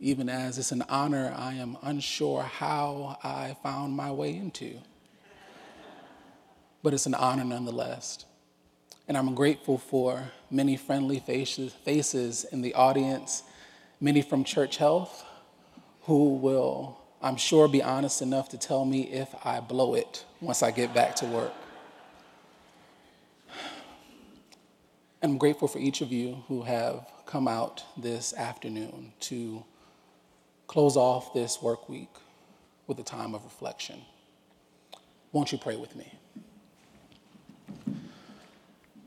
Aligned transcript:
even 0.00 0.28
as 0.28 0.58
it's 0.58 0.72
an 0.72 0.84
honor 0.88 1.34
I 1.36 1.54
am 1.54 1.76
unsure 1.82 2.42
how 2.42 3.18
I 3.22 3.56
found 3.62 3.94
my 3.94 4.10
way 4.12 4.36
into. 4.36 4.78
But 6.82 6.94
it's 6.94 7.06
an 7.06 7.14
honor 7.14 7.44
nonetheless. 7.44 8.24
And 9.08 9.16
I'm 9.16 9.34
grateful 9.34 9.78
for 9.78 10.30
many 10.50 10.76
friendly 10.76 11.18
faces, 11.18 11.72
faces 11.72 12.44
in 12.44 12.62
the 12.62 12.74
audience, 12.74 13.42
many 14.00 14.22
from 14.22 14.44
Church 14.44 14.76
Health, 14.76 15.24
who 16.02 16.34
will, 16.34 16.98
I'm 17.20 17.36
sure, 17.36 17.66
be 17.68 17.82
honest 17.82 18.22
enough 18.22 18.50
to 18.50 18.58
tell 18.58 18.84
me 18.84 19.02
if 19.02 19.34
I 19.44 19.60
blow 19.60 19.94
it 19.94 20.24
once 20.40 20.62
I 20.62 20.70
get 20.70 20.94
back 20.94 21.16
to 21.16 21.26
work. 21.26 21.52
And 25.20 25.32
I'm 25.32 25.38
grateful 25.38 25.66
for 25.66 25.80
each 25.80 26.00
of 26.00 26.12
you 26.12 26.44
who 26.46 26.62
have 26.62 27.04
come 27.26 27.48
out 27.48 27.82
this 27.96 28.32
afternoon 28.34 29.12
to 29.20 29.64
close 30.68 30.96
off 30.96 31.34
this 31.34 31.60
work 31.60 31.88
week 31.88 32.14
with 32.86 33.00
a 33.00 33.02
time 33.02 33.34
of 33.34 33.42
reflection. 33.42 34.00
Won't 35.32 35.50
you 35.50 35.58
pray 35.58 35.76
with 35.76 35.96
me? 35.96 36.12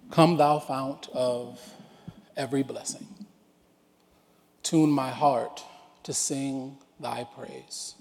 Come, 0.10 0.36
thou 0.36 0.60
fount 0.60 1.08
of 1.14 1.62
every 2.36 2.64
blessing. 2.64 3.08
Tune 4.64 4.92
my 4.92 5.10
heart 5.10 5.64
to 6.04 6.14
sing 6.14 6.78
thy 7.00 7.26
praise. 7.36 7.96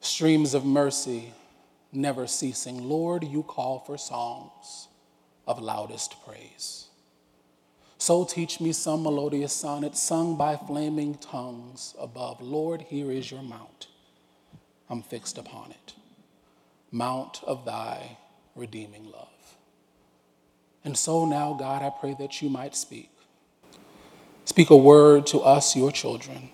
Streams 0.00 0.52
of 0.52 0.64
mercy 0.64 1.32
never 1.92 2.26
ceasing. 2.26 2.88
Lord, 2.88 3.24
you 3.24 3.42
call 3.42 3.78
for 3.80 3.96
songs 3.96 4.88
of 5.46 5.60
loudest 5.60 6.16
praise. 6.26 6.88
So 8.02 8.24
teach 8.24 8.60
me 8.60 8.72
some 8.72 9.04
melodious 9.04 9.52
sonnet 9.52 9.96
sung 9.96 10.34
by 10.34 10.56
flaming 10.56 11.14
tongues 11.18 11.94
above. 11.96 12.40
Lord, 12.40 12.82
here 12.82 13.12
is 13.12 13.30
your 13.30 13.42
mount. 13.42 13.86
I'm 14.90 15.02
fixed 15.02 15.38
upon 15.38 15.70
it. 15.70 15.94
Mount 16.90 17.44
of 17.44 17.64
thy 17.64 18.18
redeeming 18.56 19.04
love. 19.04 19.56
And 20.84 20.98
so 20.98 21.24
now, 21.24 21.52
God, 21.52 21.82
I 21.82 21.90
pray 21.90 22.16
that 22.18 22.42
you 22.42 22.50
might 22.50 22.74
speak. 22.74 23.08
Speak 24.46 24.70
a 24.70 24.76
word 24.76 25.24
to 25.28 25.38
us, 25.38 25.76
your 25.76 25.92
children, 25.92 26.50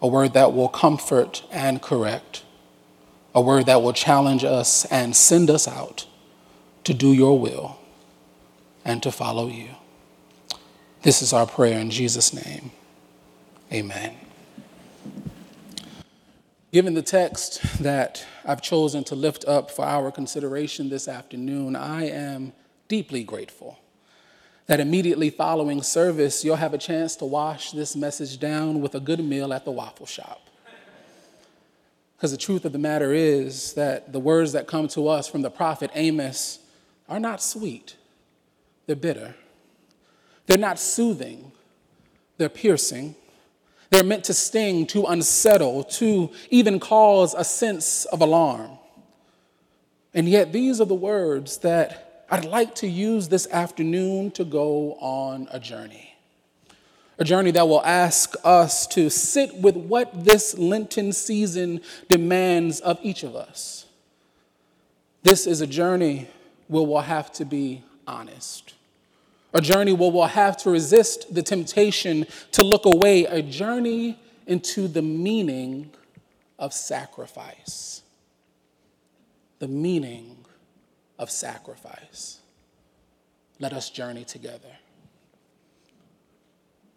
a 0.00 0.06
word 0.06 0.32
that 0.34 0.52
will 0.52 0.68
comfort 0.68 1.42
and 1.50 1.82
correct, 1.82 2.44
a 3.34 3.40
word 3.40 3.66
that 3.66 3.82
will 3.82 3.92
challenge 3.92 4.44
us 4.44 4.84
and 4.92 5.16
send 5.16 5.50
us 5.50 5.66
out 5.66 6.06
to 6.84 6.94
do 6.94 7.12
your 7.12 7.36
will 7.36 7.80
and 8.84 9.02
to 9.02 9.10
follow 9.10 9.48
you. 9.48 9.70
This 11.02 11.20
is 11.20 11.32
our 11.32 11.46
prayer 11.46 11.80
in 11.80 11.90
Jesus' 11.90 12.32
name. 12.32 12.70
Amen. 13.72 14.14
Given 16.72 16.94
the 16.94 17.02
text 17.02 17.60
that 17.82 18.24
I've 18.44 18.62
chosen 18.62 19.02
to 19.04 19.16
lift 19.16 19.44
up 19.46 19.72
for 19.72 19.84
our 19.84 20.12
consideration 20.12 20.90
this 20.90 21.08
afternoon, 21.08 21.74
I 21.74 22.08
am 22.08 22.52
deeply 22.86 23.24
grateful 23.24 23.80
that 24.66 24.78
immediately 24.78 25.28
following 25.28 25.82
service, 25.82 26.44
you'll 26.44 26.54
have 26.54 26.72
a 26.72 26.78
chance 26.78 27.16
to 27.16 27.24
wash 27.24 27.72
this 27.72 27.96
message 27.96 28.38
down 28.38 28.80
with 28.80 28.94
a 28.94 29.00
good 29.00 29.24
meal 29.24 29.52
at 29.52 29.64
the 29.64 29.72
waffle 29.72 30.06
shop. 30.06 30.40
Because 32.16 32.30
the 32.30 32.36
truth 32.36 32.64
of 32.64 32.70
the 32.70 32.78
matter 32.78 33.12
is 33.12 33.74
that 33.74 34.12
the 34.12 34.20
words 34.20 34.52
that 34.52 34.68
come 34.68 34.86
to 34.88 35.08
us 35.08 35.26
from 35.26 35.42
the 35.42 35.50
prophet 35.50 35.90
Amos 35.96 36.60
are 37.08 37.18
not 37.18 37.42
sweet, 37.42 37.96
they're 38.86 38.94
bitter. 38.94 39.34
They're 40.46 40.58
not 40.58 40.78
soothing, 40.78 41.52
they're 42.38 42.48
piercing. 42.48 43.14
They're 43.92 44.02
meant 44.02 44.24
to 44.24 44.34
sting, 44.34 44.86
to 44.86 45.04
unsettle, 45.04 45.84
to 45.84 46.30
even 46.48 46.80
cause 46.80 47.34
a 47.34 47.44
sense 47.44 48.06
of 48.06 48.22
alarm. 48.22 48.70
And 50.14 50.26
yet, 50.26 50.50
these 50.50 50.80
are 50.80 50.86
the 50.86 50.94
words 50.94 51.58
that 51.58 52.24
I'd 52.30 52.46
like 52.46 52.74
to 52.76 52.88
use 52.88 53.28
this 53.28 53.46
afternoon 53.48 54.30
to 54.30 54.44
go 54.44 54.94
on 54.94 55.46
a 55.50 55.60
journey. 55.60 56.14
A 57.18 57.24
journey 57.24 57.50
that 57.50 57.68
will 57.68 57.84
ask 57.84 58.34
us 58.44 58.86
to 58.88 59.10
sit 59.10 59.54
with 59.56 59.76
what 59.76 60.24
this 60.24 60.56
Lenten 60.56 61.12
season 61.12 61.82
demands 62.08 62.80
of 62.80 62.98
each 63.02 63.22
of 63.24 63.36
us. 63.36 63.84
This 65.22 65.46
is 65.46 65.60
a 65.60 65.66
journey 65.66 66.28
where 66.68 66.82
we'll 66.82 67.02
have 67.02 67.30
to 67.32 67.44
be 67.44 67.82
honest 68.06 68.72
a 69.52 69.60
journey 69.60 69.92
where 69.92 70.10
we'll 70.10 70.24
have 70.26 70.56
to 70.58 70.70
resist 70.70 71.34
the 71.34 71.42
temptation 71.42 72.26
to 72.52 72.64
look 72.64 72.86
away, 72.86 73.26
a 73.26 73.42
journey 73.42 74.18
into 74.46 74.88
the 74.88 75.02
meaning 75.02 75.90
of 76.58 76.72
sacrifice. 76.72 78.02
The 79.58 79.68
meaning 79.68 80.44
of 81.18 81.30
sacrifice. 81.30 82.40
Let 83.58 83.72
us 83.72 83.90
journey 83.90 84.24
together. 84.24 84.76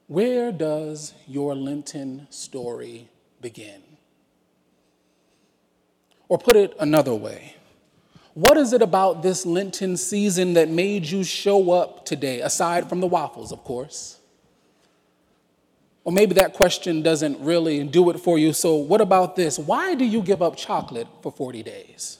Where 0.07 0.51
does 0.51 1.13
your 1.27 1.55
Lenten 1.55 2.27
story 2.29 3.09
begin? 3.41 3.81
Or 6.27 6.37
put 6.37 6.55
it 6.55 6.75
another 6.79 7.13
way, 7.13 7.55
what 8.35 8.57
is 8.57 8.73
it 8.73 8.81
about 8.81 9.23
this 9.23 9.45
Lenten 9.45 9.95
season 9.95 10.55
that 10.55 10.67
made 10.67 11.05
you 11.05 11.23
show 11.23 11.71
up 11.71 12.05
today, 12.05 12.41
aside 12.41 12.89
from 12.89 12.99
the 12.99 13.07
waffles, 13.07 13.53
of 13.53 13.63
course? 13.63 14.19
Or 16.03 16.11
maybe 16.11 16.33
that 16.35 16.53
question 16.53 17.01
doesn't 17.01 17.39
really 17.39 17.81
do 17.85 18.09
it 18.09 18.19
for 18.19 18.37
you. 18.37 18.51
So, 18.51 18.75
what 18.75 18.99
about 18.99 19.37
this? 19.37 19.57
Why 19.57 19.95
do 19.95 20.03
you 20.03 20.21
give 20.21 20.41
up 20.41 20.57
chocolate 20.57 21.07
for 21.23 21.31
40 21.31 21.63
days? 21.63 22.17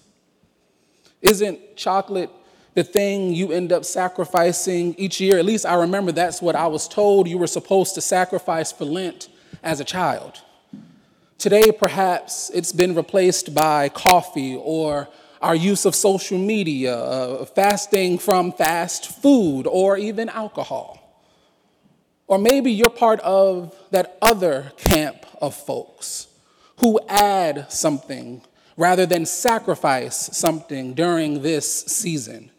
Isn't 1.22 1.76
chocolate 1.76 2.30
the 2.76 2.84
thing 2.86 3.34
you 3.34 3.52
end 3.52 3.74
up 3.74 3.84
sacrificing 3.84 4.96
each 4.98 5.20
year? 5.20 5.38
At 5.38 5.44
least 5.44 5.66
I 5.66 5.76
remember 5.76 6.14
that's 6.14 6.42
what 6.42 6.56
I 6.56 6.68
was 6.68 6.88
told 6.88 7.28
you 7.28 7.38
were 7.38 7.46
supposed 7.46 7.94
to 7.96 8.02
sacrifice 8.02 8.72
for 8.72 8.86
Lent 8.86 9.28
as 9.62 9.82
a 9.82 9.84
child. 9.84 10.42
Today, 11.38 11.74
perhaps 11.74 12.50
it's 12.54 12.72
been 12.72 12.96
replaced 12.96 13.54
by 13.54 13.90
coffee 13.90 14.56
or 14.56 15.10
our 15.42 15.56
use 15.56 15.86
of 15.86 15.96
social 15.96 16.38
media, 16.38 16.98
uh, 16.98 17.46
fasting 17.46 18.18
from 18.18 18.52
fast 18.52 19.22
food, 19.22 19.68
or 19.68 19.98
even 19.98 20.30
alcohol. 20.30 21.02
Or 22.28 22.38
maybe 22.40 22.72
you're 22.72 22.90
part 22.90 23.20
of 23.20 23.76
that 23.92 24.18
other 24.22 24.72
camp 24.78 25.26
of 25.42 25.54
folks 25.56 26.28
who 26.78 27.00
add 27.08 27.72
something 27.72 28.42
rather 28.78 29.06
than 29.06 29.26
sacrifice 29.26 30.16
something 30.36 30.94
during 30.94 31.42
this 31.42 31.86
season, 31.86 32.52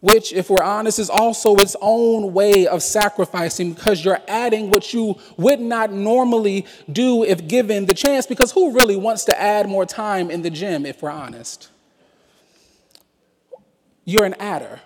which, 0.00 0.32
if 0.32 0.50
we're 0.50 0.64
honest, 0.64 0.98
is 0.98 1.10
also 1.10 1.54
its 1.56 1.76
own 1.80 2.32
way 2.32 2.66
of 2.66 2.82
sacrificing 2.82 3.72
because 3.72 4.04
you're 4.04 4.20
adding 4.26 4.70
what 4.70 4.92
you 4.92 5.16
would 5.36 5.60
not 5.60 5.92
normally 5.92 6.66
do 6.90 7.22
if 7.22 7.46
given 7.46 7.86
the 7.86 7.94
chance. 7.94 8.26
Because 8.26 8.50
who 8.50 8.72
really 8.72 8.96
wants 8.96 9.24
to 9.26 9.40
add 9.40 9.68
more 9.68 9.86
time 9.86 10.30
in 10.30 10.42
the 10.42 10.50
gym, 10.50 10.84
if 10.84 11.02
we're 11.02 11.10
honest? 11.10 11.68
You're 14.04 14.24
an 14.24 14.34
adder. 14.34 14.80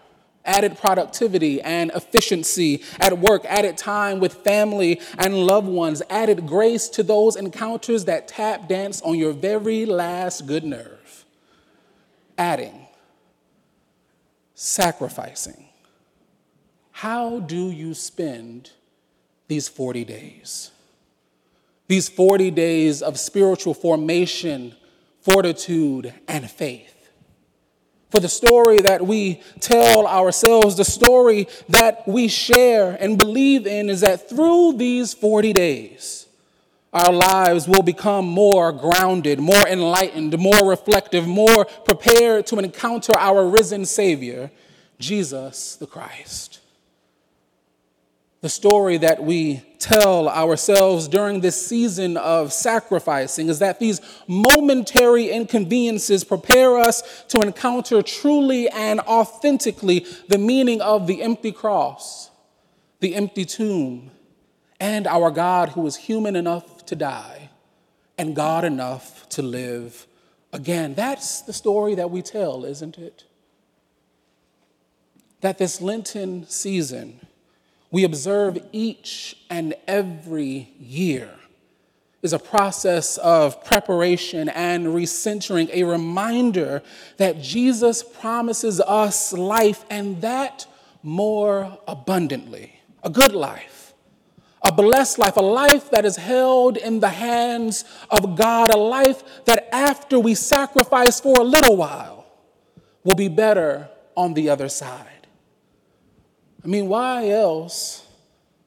Added 0.44 0.78
productivity 0.78 1.60
and 1.60 1.90
efficiency 1.92 2.84
at 3.00 3.18
work, 3.18 3.44
added 3.46 3.76
time 3.76 4.20
with 4.20 4.32
family 4.32 5.00
and 5.18 5.34
loved 5.34 5.66
ones, 5.66 6.02
added 6.08 6.46
grace 6.46 6.88
to 6.90 7.02
those 7.02 7.34
encounters 7.34 8.04
that 8.04 8.28
tap 8.28 8.68
dance 8.68 9.02
on 9.02 9.18
your 9.18 9.32
very 9.32 9.86
last 9.86 10.46
good 10.46 10.62
nerve. 10.62 11.24
Adding, 12.38 12.86
sacrificing. 14.54 15.66
How 16.92 17.40
do 17.40 17.70
you 17.70 17.92
spend 17.92 18.70
these 19.48 19.68
40 19.68 20.04
days? 20.04 20.70
These 21.88 22.08
40 22.08 22.52
days 22.52 23.02
of 23.02 23.18
spiritual 23.18 23.74
formation, 23.74 24.74
fortitude, 25.20 26.14
and 26.26 26.50
faith. 26.50 26.95
For 28.10 28.20
the 28.20 28.28
story 28.28 28.80
that 28.82 29.04
we 29.04 29.42
tell 29.60 30.06
ourselves, 30.06 30.76
the 30.76 30.84
story 30.84 31.48
that 31.68 32.06
we 32.06 32.28
share 32.28 32.92
and 32.92 33.18
believe 33.18 33.66
in, 33.66 33.90
is 33.90 34.02
that 34.02 34.28
through 34.28 34.74
these 34.74 35.12
40 35.12 35.52
days, 35.52 36.26
our 36.92 37.12
lives 37.12 37.68
will 37.68 37.82
become 37.82 38.26
more 38.26 38.72
grounded, 38.72 39.38
more 39.38 39.68
enlightened, 39.68 40.38
more 40.38 40.68
reflective, 40.68 41.26
more 41.26 41.64
prepared 41.84 42.46
to 42.46 42.58
encounter 42.58 43.12
our 43.18 43.46
risen 43.46 43.84
Savior, 43.84 44.50
Jesus 44.98 45.76
the 45.76 45.86
Christ. 45.86 46.55
The 48.46 48.50
story 48.50 48.96
that 48.98 49.25
we 49.25 49.60
tell 49.81 50.28
ourselves 50.28 51.08
during 51.08 51.40
this 51.40 51.66
season 51.66 52.16
of 52.16 52.52
sacrificing 52.52 53.48
is 53.48 53.58
that 53.58 53.81
these 53.81 54.00
momentary 54.28 55.31
inconveniences 55.31 56.22
prepare 56.22 56.78
us 56.78 57.25
to 57.26 57.40
encounter 57.40 58.02
truly 58.02 58.69
and 58.69 59.00
authentically 59.00 60.06
the 60.28 60.38
meaning 60.38 60.81
of 60.81 61.08
the 61.08 61.22
empty 61.22 61.50
cross, 61.50 62.31
the 63.00 63.16
empty 63.16 63.44
tomb, 63.44 64.12
and 64.78 65.08
our 65.08 65.32
God 65.32 65.70
who 65.70 65.84
is 65.84 65.96
human 65.96 66.37
enough 66.37 66.87
to 66.87 66.94
die 66.94 67.50
and 68.16 68.37
God 68.37 68.64
enough 68.64 69.28
to 69.31 69.42
live 69.42 70.06
again. 70.52 70.94
That's 70.94 71.40
the 71.40 71.52
story 71.52 71.96
that 71.96 72.12
we 72.12 72.22
tell, 72.22 72.64
isn't 72.64 72.96
it? 72.96 73.25
That 75.40 75.58
this 75.58 75.81
Lenten 75.81 76.46
season, 76.46 77.25
we 77.90 78.04
observe 78.04 78.58
each 78.72 79.36
and 79.48 79.74
every 79.86 80.72
year 80.78 81.30
is 82.22 82.32
a 82.32 82.38
process 82.38 83.18
of 83.18 83.64
preparation 83.64 84.48
and 84.48 84.86
recentering, 84.86 85.70
a 85.72 85.84
reminder 85.84 86.82
that 87.18 87.40
Jesus 87.40 88.02
promises 88.02 88.80
us 88.80 89.32
life 89.32 89.84
and 89.90 90.20
that 90.22 90.66
more 91.02 91.78
abundantly, 91.86 92.80
a 93.04 93.10
good 93.10 93.32
life 93.32 93.76
a 94.66 94.72
blessed 94.72 95.18
life, 95.18 95.36
a 95.36 95.40
life 95.40 95.90
that 95.90 96.04
is 96.04 96.16
held 96.16 96.76
in 96.76 96.98
the 96.98 97.08
hands 97.08 97.84
of 98.10 98.36
God, 98.36 98.74
a 98.74 98.76
life 98.76 99.22
that 99.44 99.68
after 99.72 100.18
we 100.18 100.34
sacrifice 100.34 101.20
for 101.20 101.38
a 101.38 101.44
little 101.44 101.76
while 101.76 102.26
will 103.04 103.14
be 103.14 103.28
better 103.28 103.88
on 104.16 104.34
the 104.34 104.50
other 104.50 104.68
side. 104.68 105.15
I 106.66 106.68
mean, 106.68 106.88
why 106.88 107.28
else 107.28 108.04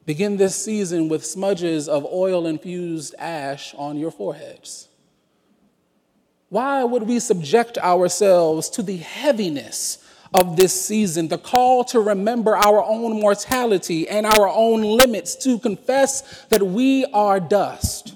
begin 0.06 0.38
this 0.38 0.56
season 0.56 1.10
with 1.10 1.26
smudges 1.26 1.90
of 1.90 2.06
oil 2.06 2.48
infused 2.48 3.14
ash 3.20 3.76
on 3.76 4.00
your 4.00 4.10
foreheads? 4.10 4.88
Why 6.48 6.82
would 6.86 7.04
we 7.04 7.20
subject 7.20 7.78
ourselves 7.78 8.70
to 8.70 8.84
the 8.84 8.96
heaviness 8.96 9.98
of 10.34 10.56
this 10.56 10.72
season, 10.80 11.28
the 11.28 11.38
call 11.38 11.84
to 11.86 12.00
remember 12.00 12.56
our 12.56 12.82
own 12.82 13.20
mortality 13.20 14.08
and 14.08 14.26
our 14.26 14.48
own 14.48 14.82
limits, 14.82 15.36
to 15.44 15.60
confess 15.60 16.46
that 16.46 16.62
we 16.62 17.04
are 17.08 17.42
dust. 17.42 18.16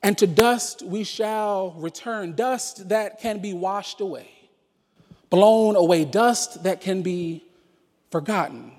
And 0.00 0.16
to 0.18 0.28
dust 0.28 0.80
we 0.80 1.02
shall 1.02 1.72
return, 1.72 2.36
dust 2.36 2.88
that 2.90 3.18
can 3.18 3.40
be 3.40 3.52
washed 3.52 4.00
away, 4.00 4.30
blown 5.28 5.74
away, 5.74 6.04
dust 6.04 6.62
that 6.62 6.80
can 6.80 7.02
be 7.02 7.42
forgotten. 8.12 8.74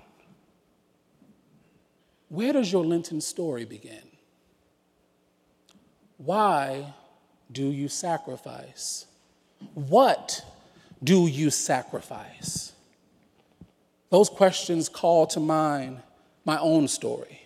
Where 2.33 2.51
does 2.51 2.71
your 2.71 2.83
Lenten 2.83 3.21
story 3.21 3.63
begin? 3.63 4.01
Why 6.17 6.95
do 7.51 7.67
you 7.67 7.87
sacrifice? 7.87 9.05
What 9.75 10.43
do 11.03 11.27
you 11.27 11.51
sacrifice? 11.51 12.71
Those 14.09 14.29
questions 14.29 14.89
call 14.89 15.27
to 15.27 15.39
mind 15.39 16.01
my 16.43 16.57
own 16.57 16.87
story, 16.87 17.43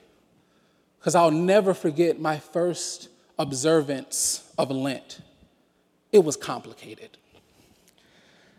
because 0.99 1.15
I'll 1.15 1.31
never 1.31 1.73
forget 1.73 2.17
my 2.17 2.39
first 2.39 3.09
observance 3.37 4.49
of 4.57 4.71
Lent. 4.71 5.19
It 6.13 6.23
was 6.23 6.37
complicated. 6.37 7.17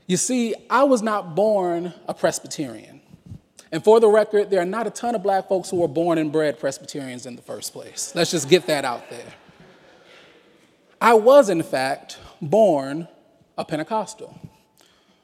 You 0.07 0.19
see, 0.19 0.55
I 0.69 0.85
was 0.85 1.01
not 1.01 1.35
born 1.35 1.95
a 2.07 2.13
Presbyterian. 2.13 3.01
And 3.71 3.85
for 3.85 4.01
the 4.01 4.09
record, 4.09 4.51
there 4.51 4.61
are 4.61 4.67
not 4.67 4.87
a 4.87 4.91
ton 4.91 5.15
of 5.15 5.23
black 5.23 5.49
folks 5.49 5.71
who 5.71 5.77
were 5.77 5.89
born 5.89 6.19
and 6.19 6.33
bred 6.33 6.59
Presbyterians 6.59 7.27
in 7.27 7.37
the 7.37 7.43
first 7.43 7.73
place. 7.73 8.13
Let's 8.15 8.31
just 8.31 8.49
get 8.49 8.67
that 8.67 8.85
out 8.85 9.11
there. 9.11 9.35
I 11.01 11.15
was, 11.15 11.49
in 11.49 11.63
fact, 11.63 12.19
born 12.41 13.09
a 13.57 13.65
Pentecostal 13.65 14.39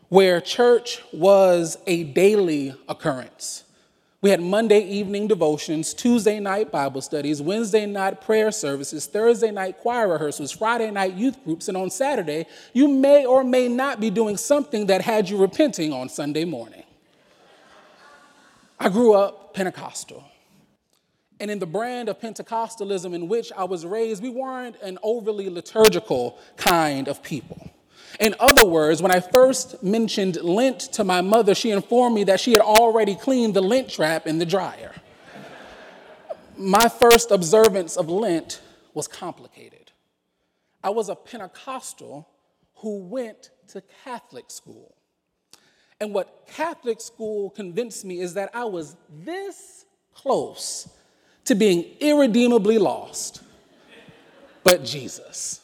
where 0.08 0.40
church 0.40 1.02
was 1.12 1.78
a 1.86 2.04
daily 2.04 2.74
occurrence. 2.88 3.64
We 4.20 4.30
had 4.30 4.40
Monday 4.40 4.80
evening 4.80 5.26
devotions, 5.26 5.92
Tuesday 5.92 6.40
night 6.40 6.70
Bible 6.70 7.02
studies, 7.02 7.42
Wednesday 7.42 7.84
night 7.84 8.20
prayer 8.20 8.52
services, 8.52 9.06
Thursday 9.06 9.50
night 9.50 9.78
choir 9.78 10.08
rehearsals, 10.08 10.52
Friday 10.52 10.90
night 10.90 11.14
youth 11.14 11.42
groups, 11.44 11.68
and 11.68 11.76
on 11.76 11.90
Saturday, 11.90 12.46
you 12.72 12.88
may 12.88 13.26
or 13.26 13.44
may 13.44 13.68
not 13.68 14.00
be 14.00 14.08
doing 14.08 14.36
something 14.36 14.86
that 14.86 15.02
had 15.02 15.28
you 15.28 15.36
repenting 15.36 15.92
on 15.92 16.08
Sunday 16.08 16.44
morning. 16.44 16.83
I 18.78 18.88
grew 18.88 19.14
up 19.14 19.54
Pentecostal. 19.54 20.24
And 21.40 21.50
in 21.50 21.58
the 21.58 21.66
brand 21.66 22.08
of 22.08 22.20
Pentecostalism 22.20 23.14
in 23.14 23.28
which 23.28 23.52
I 23.56 23.64
was 23.64 23.84
raised, 23.84 24.22
we 24.22 24.30
weren't 24.30 24.76
an 24.82 24.98
overly 25.02 25.50
liturgical 25.50 26.38
kind 26.56 27.08
of 27.08 27.22
people. 27.22 27.70
In 28.20 28.34
other 28.38 28.64
words, 28.64 29.02
when 29.02 29.10
I 29.10 29.20
first 29.20 29.82
mentioned 29.82 30.36
lint 30.36 30.80
to 30.92 31.02
my 31.02 31.20
mother, 31.20 31.54
she 31.54 31.70
informed 31.70 32.14
me 32.14 32.24
that 32.24 32.38
she 32.38 32.52
had 32.52 32.60
already 32.60 33.16
cleaned 33.16 33.54
the 33.54 33.60
lint 33.60 33.88
trap 33.90 34.26
in 34.26 34.38
the 34.38 34.46
dryer. 34.46 34.92
my 36.56 36.88
first 36.88 37.32
observance 37.32 37.96
of 37.96 38.08
Lent 38.08 38.60
was 38.92 39.08
complicated. 39.08 39.90
I 40.82 40.90
was 40.90 41.08
a 41.08 41.16
Pentecostal 41.16 42.28
who 42.76 42.98
went 42.98 43.50
to 43.68 43.82
Catholic 44.04 44.50
school. 44.50 44.94
And 46.04 46.12
what 46.12 46.46
Catholic 46.46 47.00
school 47.00 47.48
convinced 47.48 48.04
me 48.04 48.20
is 48.20 48.34
that 48.34 48.50
I 48.52 48.66
was 48.66 48.94
this 49.24 49.86
close 50.12 50.86
to 51.46 51.54
being 51.54 51.86
irredeemably 51.98 52.76
lost, 52.76 53.42
but 54.64 54.84
Jesus. 54.84 55.62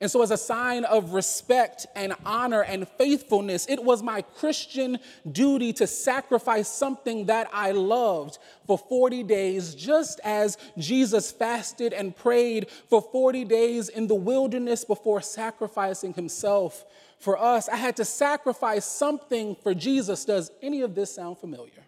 And 0.00 0.10
so, 0.10 0.22
as 0.22 0.30
a 0.30 0.38
sign 0.38 0.84
of 0.86 1.12
respect 1.12 1.86
and 1.94 2.14
honor 2.24 2.62
and 2.62 2.88
faithfulness, 2.88 3.66
it 3.68 3.84
was 3.84 4.02
my 4.02 4.22
Christian 4.22 4.98
duty 5.30 5.74
to 5.74 5.86
sacrifice 5.86 6.68
something 6.68 7.26
that 7.26 7.50
I 7.52 7.72
loved 7.72 8.38
for 8.66 8.78
40 8.78 9.24
days, 9.24 9.74
just 9.74 10.20
as 10.24 10.56
Jesus 10.78 11.30
fasted 11.30 11.92
and 11.92 12.16
prayed 12.16 12.70
for 12.88 13.02
40 13.02 13.44
days 13.44 13.90
in 13.90 14.06
the 14.06 14.14
wilderness 14.14 14.86
before 14.86 15.20
sacrificing 15.20 16.14
himself 16.14 16.86
for 17.22 17.38
us. 17.38 17.68
I 17.68 17.76
had 17.76 17.96
to 17.96 18.04
sacrifice 18.04 18.84
something 18.84 19.54
for 19.62 19.74
Jesus. 19.74 20.24
Does 20.24 20.50
any 20.60 20.80
of 20.80 20.96
this 20.96 21.14
sound 21.14 21.38
familiar? 21.38 21.84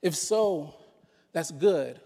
If 0.00 0.14
so, 0.14 0.74
that's 1.32 1.50
good 1.50 2.00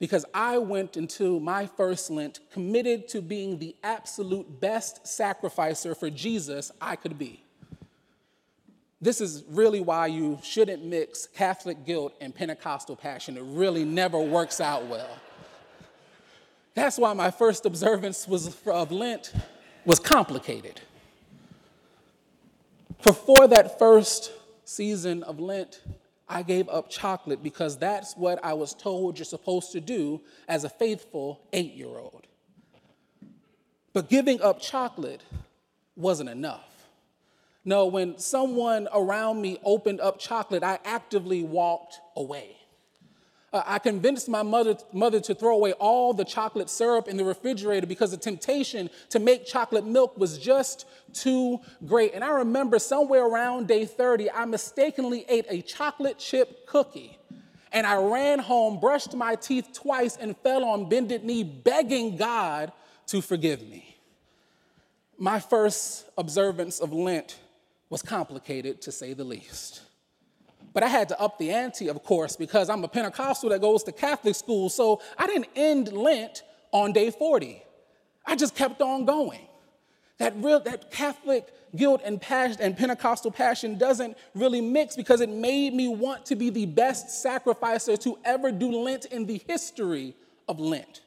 because 0.00 0.24
I 0.34 0.58
went 0.58 0.96
into 0.96 1.38
my 1.38 1.66
first 1.66 2.10
Lent 2.10 2.40
committed 2.50 3.06
to 3.08 3.22
being 3.22 3.58
the 3.58 3.76
absolute 3.84 4.60
best 4.60 5.06
sacrificer 5.06 5.94
for 5.94 6.10
Jesus 6.10 6.72
I 6.80 6.96
could 6.96 7.18
be. 7.18 7.44
This 9.00 9.20
is 9.20 9.44
really 9.48 9.80
why 9.80 10.08
you 10.08 10.40
shouldn't 10.42 10.84
mix 10.84 11.28
Catholic 11.28 11.86
guilt 11.86 12.14
and 12.20 12.34
Pentecostal 12.34 12.96
passion. 12.96 13.36
It 13.36 13.44
really 13.44 13.84
never 13.84 14.18
works 14.18 14.60
out 14.60 14.86
well. 14.86 15.18
That's 16.74 16.98
why 16.98 17.12
my 17.12 17.30
first 17.30 17.64
observance 17.64 18.26
was 18.26 18.56
of 18.66 18.90
Lent 18.90 19.32
was 19.86 19.98
complicated. 19.98 20.80
For 22.98 23.14
for 23.14 23.48
that 23.48 23.78
first 23.78 24.32
season 24.64 25.22
of 25.22 25.40
Lent, 25.40 25.80
I 26.28 26.42
gave 26.42 26.68
up 26.68 26.90
chocolate 26.90 27.42
because 27.42 27.78
that's 27.78 28.16
what 28.16 28.44
I 28.44 28.52
was 28.52 28.74
told 28.74 29.16
you're 29.16 29.24
supposed 29.24 29.72
to 29.72 29.80
do 29.80 30.20
as 30.48 30.64
a 30.64 30.68
faithful 30.68 31.40
eight 31.52 31.74
year 31.74 31.86
old. 31.88 32.26
But 33.92 34.10
giving 34.10 34.42
up 34.42 34.60
chocolate 34.60 35.22
wasn't 35.94 36.28
enough. 36.28 36.88
No, 37.64 37.86
when 37.86 38.18
someone 38.18 38.88
around 38.92 39.40
me 39.40 39.58
opened 39.64 40.00
up 40.00 40.18
chocolate, 40.18 40.62
I 40.62 40.78
actively 40.84 41.42
walked 41.42 42.00
away. 42.14 42.56
Uh, 43.52 43.62
I 43.64 43.78
convinced 43.78 44.28
my 44.28 44.42
mother, 44.42 44.76
mother 44.92 45.20
to 45.20 45.34
throw 45.34 45.54
away 45.54 45.72
all 45.74 46.12
the 46.12 46.24
chocolate 46.24 46.68
syrup 46.68 47.06
in 47.06 47.16
the 47.16 47.24
refrigerator 47.24 47.86
because 47.86 48.10
the 48.10 48.16
temptation 48.16 48.90
to 49.10 49.18
make 49.18 49.46
chocolate 49.46 49.86
milk 49.86 50.18
was 50.18 50.38
just 50.38 50.86
too 51.12 51.60
great. 51.86 52.12
And 52.14 52.24
I 52.24 52.30
remember 52.30 52.78
somewhere 52.78 53.24
around 53.24 53.68
day 53.68 53.84
30, 53.84 54.30
I 54.30 54.44
mistakenly 54.46 55.24
ate 55.28 55.46
a 55.48 55.62
chocolate 55.62 56.18
chip 56.18 56.66
cookie. 56.66 57.18
And 57.72 57.86
I 57.86 57.96
ran 57.96 58.38
home, 58.38 58.80
brushed 58.80 59.14
my 59.14 59.34
teeth 59.36 59.68
twice, 59.72 60.16
and 60.16 60.36
fell 60.38 60.64
on 60.64 60.88
bended 60.88 61.24
knee, 61.24 61.44
begging 61.44 62.16
God 62.16 62.72
to 63.06 63.20
forgive 63.20 63.60
me. 63.68 63.96
My 65.18 65.40
first 65.40 66.06
observance 66.18 66.80
of 66.80 66.92
Lent 66.92 67.38
was 67.88 68.02
complicated, 68.02 68.82
to 68.82 68.92
say 68.92 69.12
the 69.12 69.24
least. 69.24 69.82
But 70.76 70.82
I 70.82 70.88
had 70.88 71.08
to 71.08 71.18
up 71.18 71.38
the 71.38 71.52
ante, 71.52 71.88
of 71.88 72.02
course, 72.02 72.36
because 72.36 72.68
I'm 72.68 72.84
a 72.84 72.88
Pentecostal 72.88 73.48
that 73.48 73.62
goes 73.62 73.82
to 73.84 73.92
Catholic 73.92 74.34
school. 74.34 74.68
So 74.68 75.00
I 75.16 75.26
didn't 75.26 75.48
end 75.56 75.90
Lent 75.90 76.42
on 76.70 76.92
day 76.92 77.10
40. 77.10 77.62
I 78.26 78.36
just 78.36 78.54
kept 78.54 78.82
on 78.82 79.06
going. 79.06 79.40
That 80.18 80.34
real 80.36 80.60
that 80.60 80.90
Catholic 80.90 81.48
guilt 81.74 82.02
and 82.04 82.20
passion 82.20 82.58
and 82.60 82.76
Pentecostal 82.76 83.30
passion 83.30 83.78
doesn't 83.78 84.18
really 84.34 84.60
mix 84.60 84.96
because 84.96 85.22
it 85.22 85.30
made 85.30 85.72
me 85.72 85.88
want 85.88 86.26
to 86.26 86.36
be 86.36 86.50
the 86.50 86.66
best 86.66 87.22
sacrificer 87.22 87.96
to 87.96 88.18
ever 88.22 88.52
do 88.52 88.70
Lent 88.70 89.06
in 89.06 89.24
the 89.24 89.40
history 89.48 90.14
of 90.46 90.60
Lent. 90.60 91.00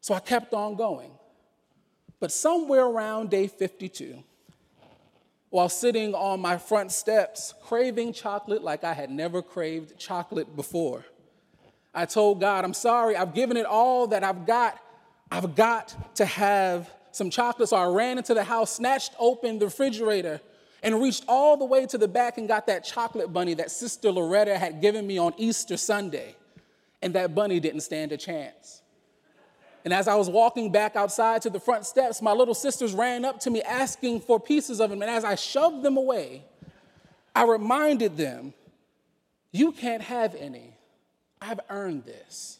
So 0.00 0.14
I 0.14 0.20
kept 0.20 0.54
on 0.54 0.76
going. 0.76 1.10
But 2.20 2.32
somewhere 2.32 2.86
around 2.86 3.28
day 3.28 3.48
52, 3.48 4.24
while 5.52 5.68
sitting 5.68 6.14
on 6.14 6.40
my 6.40 6.56
front 6.56 6.90
steps, 6.90 7.52
craving 7.62 8.14
chocolate 8.14 8.64
like 8.64 8.84
I 8.84 8.94
had 8.94 9.10
never 9.10 9.42
craved 9.42 9.98
chocolate 9.98 10.56
before. 10.56 11.04
I 11.94 12.06
told 12.06 12.40
God, 12.40 12.64
I'm 12.64 12.72
sorry, 12.72 13.16
I've 13.16 13.34
given 13.34 13.58
it 13.58 13.66
all 13.66 14.06
that 14.06 14.24
I've 14.24 14.46
got. 14.46 14.80
I've 15.30 15.54
got 15.54 16.16
to 16.16 16.24
have 16.24 16.90
some 17.10 17.28
chocolate. 17.28 17.68
So 17.68 17.76
I 17.76 17.84
ran 17.84 18.16
into 18.16 18.32
the 18.32 18.44
house, 18.44 18.72
snatched 18.72 19.12
open 19.18 19.58
the 19.58 19.66
refrigerator, 19.66 20.40
and 20.82 21.02
reached 21.02 21.24
all 21.28 21.58
the 21.58 21.66
way 21.66 21.84
to 21.84 21.98
the 21.98 22.08
back 22.08 22.38
and 22.38 22.48
got 22.48 22.66
that 22.68 22.82
chocolate 22.82 23.30
bunny 23.30 23.52
that 23.52 23.70
Sister 23.70 24.10
Loretta 24.10 24.56
had 24.56 24.80
given 24.80 25.06
me 25.06 25.18
on 25.18 25.34
Easter 25.36 25.76
Sunday. 25.76 26.34
And 27.02 27.14
that 27.14 27.34
bunny 27.34 27.60
didn't 27.60 27.82
stand 27.82 28.10
a 28.12 28.16
chance. 28.16 28.81
And 29.84 29.92
as 29.92 30.06
I 30.06 30.14
was 30.14 30.28
walking 30.28 30.70
back 30.70 30.94
outside 30.94 31.42
to 31.42 31.50
the 31.50 31.58
front 31.58 31.86
steps, 31.86 32.22
my 32.22 32.32
little 32.32 32.54
sisters 32.54 32.94
ran 32.94 33.24
up 33.24 33.40
to 33.40 33.50
me 33.50 33.62
asking 33.62 34.20
for 34.20 34.38
pieces 34.38 34.80
of 34.80 34.90
them. 34.90 35.02
And 35.02 35.10
as 35.10 35.24
I 35.24 35.34
shoved 35.34 35.82
them 35.82 35.96
away, 35.96 36.44
I 37.34 37.44
reminded 37.44 38.16
them, 38.16 38.54
You 39.50 39.72
can't 39.72 40.02
have 40.02 40.34
any. 40.34 40.74
I've 41.40 41.60
earned 41.68 42.04
this. 42.04 42.58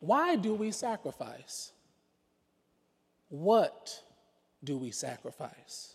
Why 0.00 0.36
do 0.36 0.54
we 0.54 0.70
sacrifice? 0.70 1.72
What 3.28 4.02
do 4.64 4.78
we 4.78 4.90
sacrifice? 4.90 5.94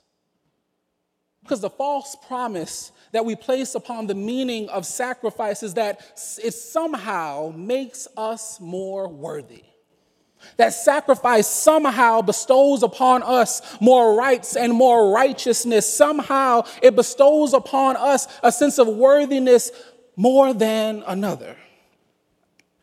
Because 1.46 1.62
the 1.62 1.70
false 1.70 2.16
promise 2.28 2.92
that 3.12 3.24
we 3.24 3.36
place 3.36 3.76
upon 3.76 4.08
the 4.08 4.16
meaning 4.16 4.68
of 4.70 4.84
sacrifice 4.84 5.62
is 5.62 5.76
that 5.76 6.02
it 6.44 6.56
somehow 6.56 7.54
makes 7.56 8.08
us 8.18 8.60
more 8.60 9.08
worthy. 9.08 9.64
That 10.58 10.74
sacrifice 10.74 11.46
somehow 11.46 12.24
bestows 12.24 12.82
upon 12.82 13.22
us 13.22 13.62
more 13.80 14.16
rights 14.16 14.56
and 14.56 14.74
more 14.74 15.12
righteousness. 15.12 15.86
Somehow 15.88 16.64
it 16.82 16.96
bestows 16.96 17.54
upon 17.54 17.96
us 17.96 18.28
a 18.42 18.52
sense 18.52 18.80
of 18.80 18.88
worthiness 18.88 19.70
more 20.16 20.52
than 20.52 21.04
another. 21.06 21.56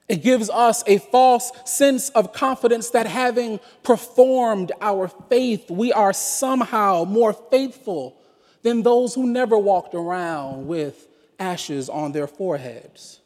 It 0.09 0.23
gives 0.23 0.49
us 0.50 0.85
a 0.87 0.99
false 0.99 1.50
sense 1.64 2.11
of 2.11 2.33
confidence 2.33 2.90
that 2.90 3.07
having 3.07 3.59
performed 3.83 4.71
our 4.81 5.09
faith, 5.09 5.69
we 5.69 5.92
are 5.92 6.12
somehow 6.12 7.02
more 7.02 7.33
faithful 7.33 8.22
than 8.62 8.83
those 8.83 9.14
who 9.14 9.26
never 9.26 9.59
walked 9.59 9.95
around 9.95 10.66
with 10.66 11.09
ashes 11.38 11.88
on 11.88 12.12
their 12.12 12.26
foreheads. 12.26 13.21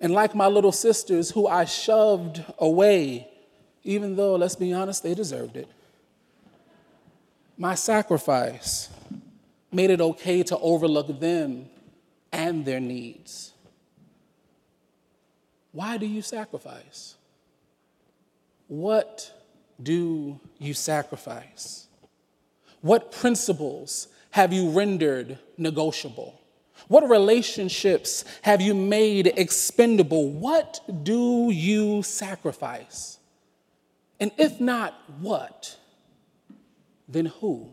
And 0.00 0.12
like 0.12 0.34
my 0.34 0.46
little 0.46 0.72
sisters, 0.72 1.30
who 1.30 1.46
I 1.46 1.64
shoved 1.64 2.42
away, 2.58 3.28
even 3.84 4.16
though, 4.16 4.36
let's 4.36 4.56
be 4.56 4.72
honest, 4.72 5.02
they 5.02 5.14
deserved 5.14 5.56
it, 5.56 5.68
my 7.56 7.74
sacrifice 7.74 8.88
made 9.70 9.90
it 9.90 10.00
okay 10.00 10.42
to 10.44 10.58
overlook 10.58 11.20
them 11.20 11.68
and 12.32 12.64
their 12.64 12.80
needs. 12.80 13.52
Why 15.72 15.98
do 15.98 16.06
you 16.06 16.22
sacrifice? 16.22 17.16
What 18.66 19.30
do 19.80 20.40
you 20.58 20.74
sacrifice? 20.74 21.86
What 22.80 23.12
principles 23.12 24.08
have 24.30 24.52
you 24.52 24.70
rendered 24.70 25.38
negotiable? 25.58 26.40
What 26.88 27.08
relationships 27.08 28.24
have 28.42 28.60
you 28.60 28.74
made 28.74 29.26
expendable? 29.36 30.30
What 30.30 30.80
do 31.02 31.50
you 31.52 32.02
sacrifice? 32.02 33.18
And 34.18 34.30
if 34.38 34.60
not 34.60 34.94
what, 35.20 35.76
then 37.08 37.26
who? 37.26 37.68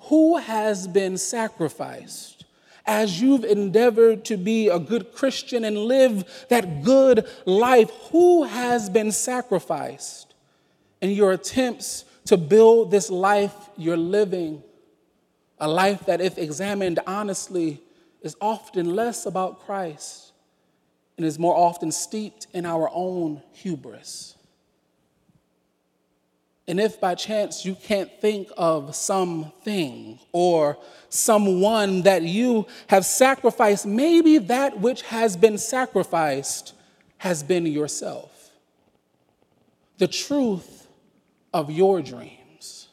Who 0.00 0.38
has 0.38 0.88
been 0.88 1.16
sacrificed 1.16 2.44
as 2.84 3.20
you've 3.22 3.44
endeavored 3.44 4.24
to 4.24 4.36
be 4.36 4.68
a 4.68 4.78
good 4.78 5.12
Christian 5.12 5.64
and 5.64 5.76
live 5.76 6.46
that 6.48 6.82
good 6.82 7.28
life? 7.44 7.90
Who 8.10 8.44
has 8.44 8.90
been 8.90 9.12
sacrificed 9.12 10.34
in 11.00 11.10
your 11.10 11.32
attempts 11.32 12.04
to 12.26 12.36
build 12.36 12.90
this 12.90 13.10
life 13.10 13.54
you're 13.76 13.96
living? 13.96 14.62
A 15.58 15.68
life 15.68 16.06
that, 16.06 16.20
if 16.20 16.38
examined 16.38 16.98
honestly, 17.06 17.80
is 18.22 18.36
often 18.40 18.94
less 18.94 19.26
about 19.26 19.60
Christ 19.60 20.32
and 21.16 21.26
is 21.26 21.38
more 21.38 21.54
often 21.54 21.92
steeped 21.92 22.46
in 22.52 22.66
our 22.66 22.90
own 22.92 23.42
hubris. 23.52 24.36
And 26.68 26.80
if 26.80 27.00
by 27.00 27.14
chance 27.16 27.64
you 27.64 27.74
can't 27.74 28.10
think 28.20 28.48
of 28.56 28.94
something 28.94 30.18
or 30.30 30.78
someone 31.08 32.02
that 32.02 32.22
you 32.22 32.66
have 32.86 33.04
sacrificed, 33.04 33.84
maybe 33.84 34.38
that 34.38 34.78
which 34.78 35.02
has 35.02 35.36
been 35.36 35.58
sacrificed 35.58 36.74
has 37.18 37.42
been 37.42 37.66
yourself. 37.66 38.50
The 39.98 40.08
truth 40.08 40.81
of 41.52 41.70
your 41.70 42.02
dreams, 42.02 42.88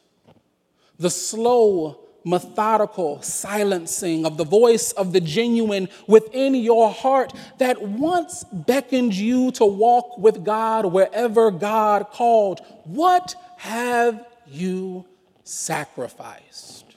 the 0.98 1.10
slow 1.10 2.00
methodical 2.24 3.22
silencing 3.22 4.26
of 4.26 4.36
the 4.36 4.44
voice 4.44 4.92
of 4.92 5.12
the 5.12 5.20
genuine 5.20 5.88
within 6.06 6.54
your 6.54 6.90
heart 6.90 7.32
that 7.58 7.80
once 7.80 8.44
beckoned 8.44 9.14
you 9.14 9.50
to 9.52 9.64
walk 9.64 10.18
with 10.18 10.44
God 10.44 10.86
wherever 10.86 11.50
God 11.50 12.10
called. 12.10 12.60
What 12.84 13.34
have 13.58 14.24
you 14.46 15.06
sacrificed? 15.44 16.96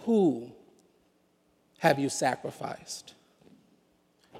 Who 0.00 0.52
have 1.78 1.98
you 1.98 2.08
sacrificed? 2.08 3.14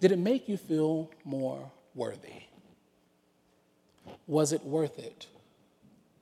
Did 0.00 0.12
it 0.12 0.18
make 0.18 0.48
you 0.48 0.56
feel 0.56 1.10
more 1.24 1.70
worthy? 1.94 2.42
Was 4.26 4.52
it 4.52 4.64
worth 4.64 4.98
it 4.98 5.28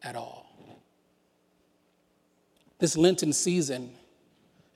at 0.02 0.16
all? 0.16 0.42
this 2.82 2.96
Lenten 2.96 3.32
season 3.32 3.92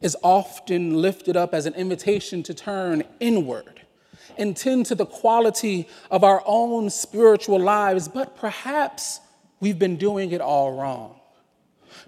is 0.00 0.16
often 0.22 1.02
lifted 1.02 1.36
up 1.36 1.52
as 1.52 1.66
an 1.66 1.74
invitation 1.74 2.40
to 2.44 2.54
turn 2.54 3.02
inward 3.18 3.80
and 4.38 4.56
tend 4.56 4.86
to 4.86 4.94
the 4.94 5.04
quality 5.04 5.88
of 6.08 6.22
our 6.22 6.40
own 6.46 6.88
spiritual 6.88 7.58
lives, 7.58 8.06
but 8.06 8.36
perhaps 8.36 9.18
we've 9.58 9.80
been 9.80 9.96
doing 9.96 10.30
it 10.30 10.40
all 10.40 10.78
wrong. 10.78 11.18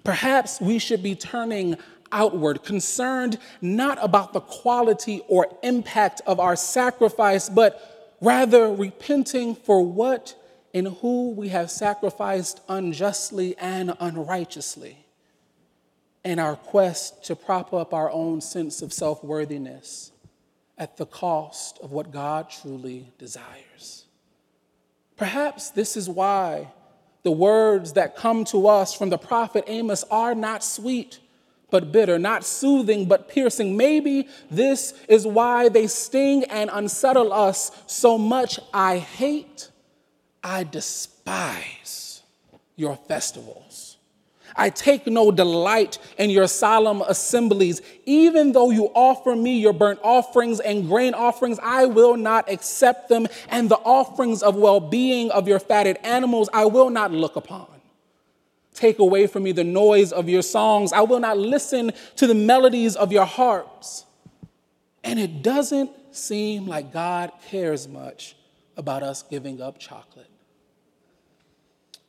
Perhaps 0.05 0.61
we 0.61 0.79
should 0.79 1.03
be 1.03 1.15
turning 1.15 1.75
outward, 2.13 2.63
concerned 2.63 3.37
not 3.59 3.97
about 4.01 4.31
the 4.31 4.39
quality 4.39 5.21
or 5.27 5.53
impact 5.63 6.21
of 6.25 6.39
our 6.39 6.55
sacrifice, 6.55 7.49
but 7.49 8.15
rather 8.21 8.73
repenting 8.73 9.53
for 9.53 9.85
what 9.85 10.33
and 10.73 10.87
who 10.87 11.31
we 11.31 11.49
have 11.49 11.71
sacrificed 11.71 12.61
unjustly 12.67 13.57
and 13.57 13.95
unrighteously 13.99 14.97
in 16.23 16.39
our 16.39 16.55
quest 16.55 17.23
to 17.25 17.35
prop 17.35 17.73
up 17.73 17.93
our 17.93 18.11
own 18.11 18.41
sense 18.41 18.81
of 18.81 18.93
self 18.93 19.23
worthiness 19.23 20.11
at 20.77 20.97
the 20.97 21.05
cost 21.05 21.79
of 21.81 21.91
what 21.91 22.11
God 22.11 22.49
truly 22.49 23.11
desires. 23.17 24.05
Perhaps 25.17 25.71
this 25.71 25.97
is 25.97 26.09
why 26.09 26.71
the 27.23 27.31
words 27.31 27.93
that 27.93 28.15
come 28.15 28.45
to 28.45 28.67
us 28.67 28.93
from 28.93 29.09
the 29.09 29.17
prophet 29.17 29.65
Amos 29.67 30.05
are 30.09 30.33
not 30.33 30.63
sweet 30.63 31.19
but 31.69 31.91
bitter, 31.91 32.17
not 32.17 32.43
soothing 32.43 33.05
but 33.05 33.29
piercing. 33.29 33.77
Maybe 33.77 34.27
this 34.49 34.93
is 35.07 35.27
why 35.27 35.69
they 35.69 35.87
sting 35.87 36.45
and 36.45 36.69
unsettle 36.71 37.31
us 37.31 37.71
so 37.85 38.17
much. 38.17 38.59
I 38.73 38.97
hate, 38.97 39.69
I 40.43 40.63
despise 40.63 42.21
your 42.75 42.95
festivals. 42.95 43.97
I 44.55 44.69
take 44.69 45.05
no 45.07 45.31
delight 45.31 45.99
in 46.17 46.29
your 46.29 46.47
solemn 46.47 47.01
assemblies. 47.01 47.81
Even 48.05 48.51
though 48.51 48.71
you 48.71 48.85
offer 48.95 49.35
me 49.35 49.59
your 49.59 49.73
burnt 49.73 49.99
offerings 50.03 50.59
and 50.59 50.87
grain 50.87 51.13
offerings, 51.13 51.59
I 51.61 51.85
will 51.85 52.17
not 52.17 52.49
accept 52.51 53.09
them, 53.09 53.27
and 53.49 53.69
the 53.69 53.77
offerings 53.77 54.41
of 54.41 54.55
well 54.55 54.79
being 54.79 55.31
of 55.31 55.47
your 55.47 55.59
fatted 55.59 55.97
animals 56.03 56.49
I 56.53 56.65
will 56.65 56.89
not 56.89 57.11
look 57.11 57.35
upon. 57.35 57.67
take 58.73 58.99
away 58.99 59.27
from 59.27 59.43
me 59.43 59.51
the 59.51 59.63
noise 59.63 60.13
of 60.13 60.29
your 60.29 60.41
songs. 60.41 60.93
I 60.93 61.01
will 61.01 61.19
not 61.19 61.37
listen 61.37 61.91
to 62.15 62.27
the 62.27 62.35
melodies 62.35 62.95
of 62.95 63.11
your 63.11 63.25
harps. 63.25 64.05
And 65.03 65.19
it 65.19 65.43
doesn't 65.43 65.91
seem 66.15 66.65
like 66.65 66.93
God 66.93 67.31
cares 67.49 67.87
much 67.89 68.35
about 68.79 69.03
us 69.03 69.21
giving 69.21 69.61
up 69.61 69.77
chocolate. 69.77 70.29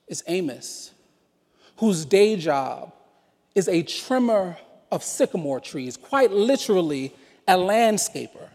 It's 0.06 0.22
Amos, 0.28 0.92
whose 1.76 2.04
day 2.04 2.36
job 2.36 2.92
is 3.54 3.68
a 3.68 3.82
trimmer 3.82 4.56
of 4.92 5.02
sycamore 5.02 5.60
trees, 5.60 5.96
quite 5.96 6.30
literally 6.30 7.12
a 7.48 7.54
landscaper 7.54 8.48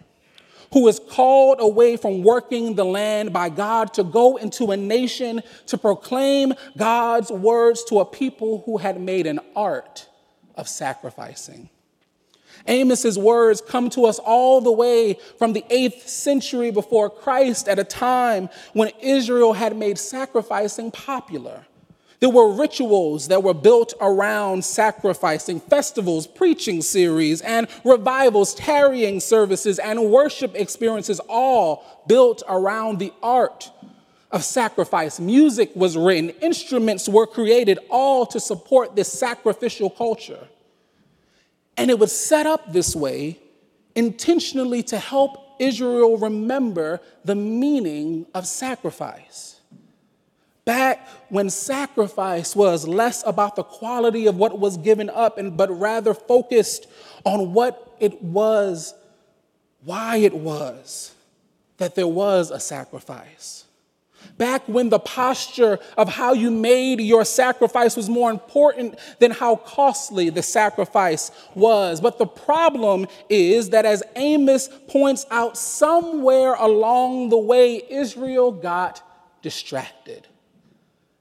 who 0.72 0.88
is 0.88 1.00
called 1.10 1.58
away 1.60 1.98
from 1.98 2.24
working 2.24 2.76
the 2.76 2.86
land 2.86 3.34
by 3.34 3.50
God 3.50 3.94
to 3.94 4.04
go 4.04 4.38
into 4.38 4.72
a 4.72 4.78
nation 4.78 5.42
to 5.68 5.78
proclaim 5.78 6.54
God's 6.78 7.32
words 7.32 7.84
to 7.86 8.00
a 8.00 8.06
people 8.06 8.64
who 8.66 8.78
had 8.78 9.00
made 9.00 9.28
an 9.28 9.40
art 9.56 10.08
of 10.56 10.68
sacrificing. 10.68 11.70
Amos's 12.68 13.18
words 13.18 13.62
come 13.62 13.90
to 13.92 14.06
us 14.06 14.20
all 14.20 14.62
the 14.62 14.72
way 14.72 15.18
from 15.38 15.54
the 15.54 15.64
8th 15.70 16.08
century 16.08 16.72
before 16.72 17.10
Christ 17.10 17.68
at 17.68 17.80
a 17.80 17.84
time 17.84 18.50
when 18.74 18.92
Israel 19.02 19.54
had 19.54 19.76
made 19.76 19.98
sacrificing 19.98 20.92
popular. 20.92 21.66
There 22.20 22.30
were 22.30 22.52
rituals 22.54 23.28
that 23.28 23.44
were 23.44 23.54
built 23.54 23.94
around 24.00 24.64
sacrificing, 24.64 25.60
festivals, 25.60 26.26
preaching 26.26 26.82
series, 26.82 27.42
and 27.42 27.68
revivals, 27.84 28.56
tarrying 28.56 29.20
services, 29.20 29.80
and 29.80 30.10
worship 30.10 30.56
experiences, 30.56 31.20
all 31.28 32.04
built 32.08 32.42
around 32.48 33.00
the 33.00 33.14
art 33.22 33.70
of 34.32 34.44
sacrifice. 34.44 35.20
Music 35.20 35.72
was 35.76 35.98
written, 35.98 36.30
instruments 36.42 37.08
were 37.08 37.28
created, 37.28 37.80
all 37.90 38.26
to 38.26 38.40
support 38.40 38.96
this 38.96 39.12
sacrificial 39.12 39.90
culture. 39.90 40.48
And 41.78 41.92
it 41.92 42.00
was 42.00 42.18
set 42.18 42.46
up 42.46 42.72
this 42.72 42.96
way 42.96 43.40
intentionally 43.96 44.84
to 44.84 44.98
help 44.98 45.56
Israel 45.60 46.18
remember 46.18 47.02
the 47.24 47.36
meaning 47.36 48.26
of 48.34 48.46
sacrifice. 48.46 49.60
Back 50.66 51.08
when 51.30 51.50
sacrifice 51.50 52.56
was 52.56 52.88
less 52.88 53.24
about 53.26 53.56
the 53.56 53.64
quality 53.64 54.26
of 54.26 54.36
what 54.36 54.60
was 54.60 54.78
given 54.78 55.10
up 55.10 55.38
and 55.38 55.56
but 55.56 55.70
rather 55.70 56.14
focused 56.14 56.88
on 57.24 57.54
what 57.54 57.96
it 58.00 58.22
was 58.22 58.94
why 59.84 60.18
it 60.18 60.34
was 60.34 61.14
that 61.78 61.94
there 61.94 62.08
was 62.08 62.50
a 62.50 62.60
sacrifice 62.60 63.65
back 64.38 64.68
when 64.68 64.90
the 64.90 65.00
posture 65.00 65.80
of 65.98 66.10
how 66.10 66.34
you 66.34 66.52
made 66.52 67.00
your 67.00 67.26
sacrifice 67.26 67.96
was 67.96 68.10
more 68.10 68.32
important 68.32 68.98
than 69.20 69.32
how 69.32 69.56
costly 69.58 70.30
the 70.30 70.44
sacrifice 70.44 71.32
was. 71.54 72.02
But 72.02 72.18
the 72.18 72.28
problem 72.28 73.08
is 73.30 73.70
that, 73.70 73.86
as 73.86 74.04
Amos 74.16 74.70
points 74.88 75.26
out, 75.32 75.58
somewhere 75.58 76.54
along 76.54 77.30
the 77.30 77.38
way, 77.38 77.82
Israel 77.90 78.52
got 78.52 79.02
distracted. 79.42 80.28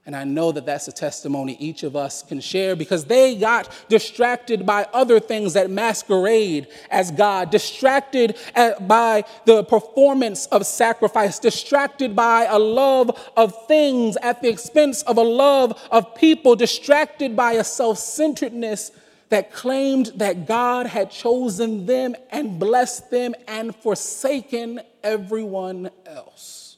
And 0.07 0.15
I 0.15 0.23
know 0.23 0.51
that 0.51 0.67
that's 0.67 0.87
a 0.87 0.91
testimony 0.91 1.57
each 1.59 1.81
of 1.81 1.95
us 1.95 2.21
can 2.21 2.39
share 2.39 2.75
because 2.75 3.05
they 3.05 3.35
got 3.35 3.69
distracted 3.89 4.63
by 4.63 4.87
other 4.93 5.19
things 5.19 5.53
that 5.53 5.71
masquerade 5.71 6.67
as 6.91 7.09
God, 7.09 7.49
distracted 7.49 8.37
uh, 8.55 8.79
by 8.81 9.23
the 9.45 9.63
performance 9.63 10.45
of 10.47 10.67
sacrifice, 10.67 11.39
distracted 11.39 12.15
by 12.15 12.45
a 12.45 12.59
love 12.59 13.19
of 13.35 13.65
things 13.65 14.15
at 14.17 14.43
the 14.43 14.49
expense 14.49 15.01
of 15.03 15.17
a 15.17 15.23
love 15.23 15.73
of 15.89 16.13
people, 16.13 16.55
distracted 16.55 17.35
by 17.35 17.53
a 17.53 17.63
self 17.63 17.97
centeredness 17.97 18.91
that 19.29 19.51
claimed 19.51 20.11
that 20.17 20.45
God 20.45 20.85
had 20.85 21.09
chosen 21.09 21.87
them 21.87 22.15
and 22.29 22.59
blessed 22.59 23.09
them 23.09 23.33
and 23.47 23.75
forsaken 23.75 24.81
everyone 25.03 25.89
else. 26.05 26.77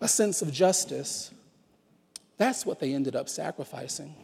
A 0.00 0.08
sense 0.08 0.42
of 0.42 0.52
justice 0.52 1.30
that's 2.36 2.66
what 2.66 2.80
they 2.80 2.94
ended 2.94 3.14
up 3.16 3.28
sacrificing. 3.28 4.14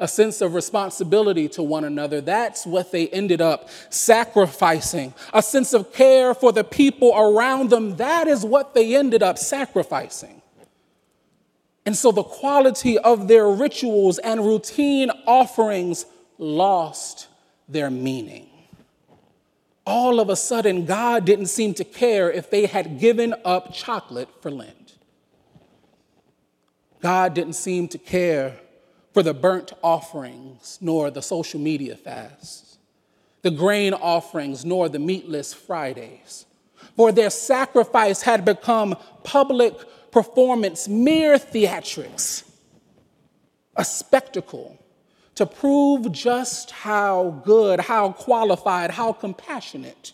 A 0.00 0.08
sense 0.08 0.40
of 0.40 0.54
responsibility 0.54 1.48
to 1.50 1.62
one 1.62 1.84
another. 1.84 2.20
That's 2.20 2.66
what 2.66 2.92
they 2.92 3.08
ended 3.08 3.40
up 3.40 3.68
sacrificing. 3.90 5.14
A 5.32 5.42
sense 5.42 5.72
of 5.72 5.92
care 5.92 6.34
for 6.34 6.52
the 6.52 6.64
people 6.64 7.12
around 7.16 7.70
them. 7.70 7.96
That 7.96 8.28
is 8.28 8.44
what 8.44 8.74
they 8.74 8.96
ended 8.96 9.22
up 9.22 9.38
sacrificing. 9.38 10.42
And 11.84 11.96
so 11.96 12.12
the 12.12 12.22
quality 12.22 12.98
of 12.98 13.28
their 13.28 13.48
rituals 13.48 14.18
and 14.18 14.44
routine 14.44 15.10
offerings 15.26 16.06
lost 16.36 17.28
their 17.68 17.90
meaning. 17.90 18.48
All 19.86 20.20
of 20.20 20.28
a 20.28 20.36
sudden, 20.36 20.84
God 20.84 21.24
didn't 21.24 21.46
seem 21.46 21.72
to 21.74 21.84
care 21.84 22.30
if 22.30 22.50
they 22.50 22.66
had 22.66 23.00
given 23.00 23.34
up 23.44 23.72
chocolate 23.72 24.28
for 24.42 24.50
Lent. 24.50 24.77
God 27.00 27.34
didn't 27.34 27.54
seem 27.54 27.88
to 27.88 27.98
care 27.98 28.56
for 29.12 29.22
the 29.22 29.34
burnt 29.34 29.72
offerings 29.82 30.78
nor 30.80 31.10
the 31.10 31.22
social 31.22 31.60
media 31.60 31.96
fasts, 31.96 32.78
the 33.42 33.50
grain 33.50 33.94
offerings 33.94 34.64
nor 34.64 34.88
the 34.88 34.98
meatless 34.98 35.54
Fridays. 35.54 36.46
For 36.96 37.12
their 37.12 37.30
sacrifice 37.30 38.22
had 38.22 38.44
become 38.44 38.96
public 39.22 39.74
performance, 40.10 40.88
mere 40.88 41.38
theatrics, 41.38 42.44
a 43.76 43.84
spectacle 43.84 44.78
to 45.36 45.46
prove 45.46 46.10
just 46.10 46.72
how 46.72 47.40
good, 47.44 47.78
how 47.78 48.10
qualified, 48.10 48.90
how 48.90 49.12
compassionate 49.12 50.12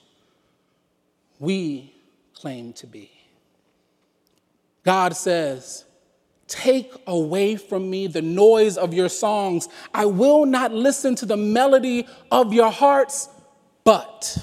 we 1.38 1.94
claim 2.35 2.75
to 2.75 2.87
be. 2.87 3.11
God 4.85 5.16
says, 5.16 5.87
Take 6.46 6.92
away 7.07 7.57
from 7.57 7.88
me 7.88 8.07
the 8.07 8.22
noise 8.22 8.76
of 8.76 8.92
your 8.92 9.09
songs. 9.09 9.68
I 9.92 10.04
will 10.07 10.44
not 10.44 10.72
listen 10.72 11.14
to 11.16 11.26
the 11.26 11.37
melody 11.37 12.07
of 12.30 12.52
your 12.52 12.70
hearts, 12.70 13.28
but 13.85 14.38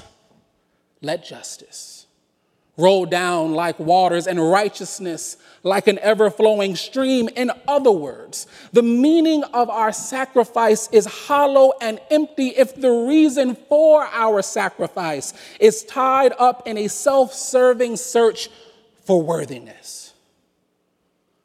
let 1.02 1.24
justice 1.24 2.02
roll 2.78 3.06
down 3.06 3.54
like 3.54 3.78
waters 3.80 4.28
and 4.28 4.40
righteousness 4.52 5.38
like 5.64 5.88
an 5.88 6.00
ever 6.00 6.32
flowing 6.32 6.76
stream. 6.76 7.30
In 7.36 7.52
other 7.68 7.92
words, 7.92 8.48
the 8.74 8.82
meaning 8.82 9.44
of 9.54 9.70
our 9.70 9.92
sacrifice 9.92 10.90
is 10.92 11.06
hollow 11.06 11.74
and 11.82 12.00
empty 12.10 12.48
if 12.48 12.76
the 12.76 12.92
reason 12.92 13.56
for 13.56 14.04
our 14.06 14.42
sacrifice 14.42 15.34
is 15.60 15.84
tied 15.84 16.34
up 16.40 16.68
in 16.68 16.78
a 16.78 16.88
self 16.88 17.34
serving 17.34 17.98
search 17.98 18.50
for 19.06 19.22
worthiness. 19.22 20.01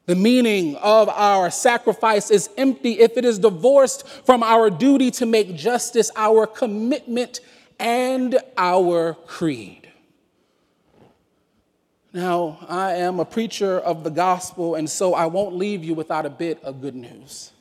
The 0.07 0.15
meaning 0.15 0.77
of 0.77 1.09
our 1.09 1.51
sacrifice 1.51 2.31
is 2.31 2.49
empty 2.57 2.99
if 2.99 3.17
it 3.17 3.25
is 3.25 3.39
divorced 3.39 4.07
from 4.25 4.41
our 4.41 4.69
duty 4.69 5.11
to 5.11 5.25
make 5.25 5.53
justice 5.53 6.09
our 6.15 6.47
commitment 6.47 7.41
and 7.77 8.39
our 8.57 9.15
creed. 9.27 9.91
Now, 12.13 12.57
I 12.69 12.93
am 12.93 13.19
a 13.19 13.25
preacher 13.25 13.79
of 13.79 14.05
the 14.05 14.09
gospel, 14.09 14.75
and 14.75 14.89
so 14.89 15.13
I 15.13 15.25
won't 15.25 15.55
leave 15.55 15.83
you 15.83 15.93
without 15.93 16.25
a 16.25 16.29
bit 16.29 16.63
of 16.63 16.79
good 16.79 16.95
news. 16.95 17.51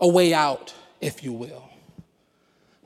A 0.00 0.08
way 0.08 0.32
out, 0.32 0.72
if 1.02 1.22
you 1.22 1.34
will. 1.34 1.68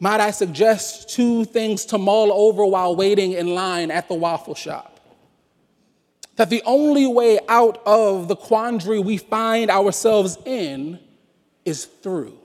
Might 0.00 0.20
I 0.20 0.32
suggest 0.32 1.10
two 1.10 1.44
things 1.44 1.86
to 1.86 1.96
mull 1.96 2.32
over 2.32 2.66
while 2.66 2.96
waiting 2.96 3.32
in 3.32 3.54
line 3.54 3.92
at 3.92 4.08
the 4.08 4.14
waffle 4.14 4.56
shop? 4.56 4.95
That 6.36 6.50
the 6.50 6.62
only 6.64 7.06
way 7.06 7.38
out 7.48 7.82
of 7.86 8.28
the 8.28 8.36
quandary 8.36 8.98
we 8.98 9.16
find 9.16 9.70
ourselves 9.70 10.38
in 10.44 10.98
is 11.64 11.86
through. 11.86 12.38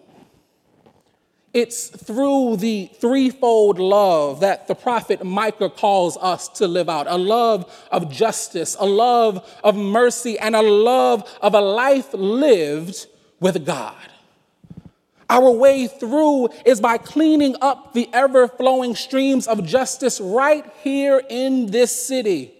It's 1.53 1.89
through 1.89 2.57
the 2.57 2.89
threefold 3.01 3.77
love 3.77 4.39
that 4.39 4.69
the 4.69 4.75
prophet 4.75 5.21
Micah 5.23 5.69
calls 5.69 6.15
us 6.15 6.47
to 6.47 6.67
live 6.67 6.87
out 6.87 7.07
a 7.07 7.17
love 7.17 7.69
of 7.91 8.09
justice, 8.09 8.77
a 8.79 8.85
love 8.85 9.45
of 9.61 9.75
mercy, 9.75 10.39
and 10.39 10.55
a 10.55 10.61
love 10.61 11.29
of 11.41 11.53
a 11.53 11.59
life 11.59 12.13
lived 12.13 13.05
with 13.41 13.65
God. 13.65 13.95
Our 15.29 15.51
way 15.51 15.87
through 15.87 16.49
is 16.65 16.79
by 16.79 16.97
cleaning 16.97 17.57
up 17.61 17.93
the 17.93 18.09
ever 18.13 18.47
flowing 18.47 18.95
streams 18.95 19.45
of 19.45 19.65
justice 19.65 20.21
right 20.21 20.65
here 20.81 21.21
in 21.29 21.67
this 21.67 21.93
city 21.93 22.53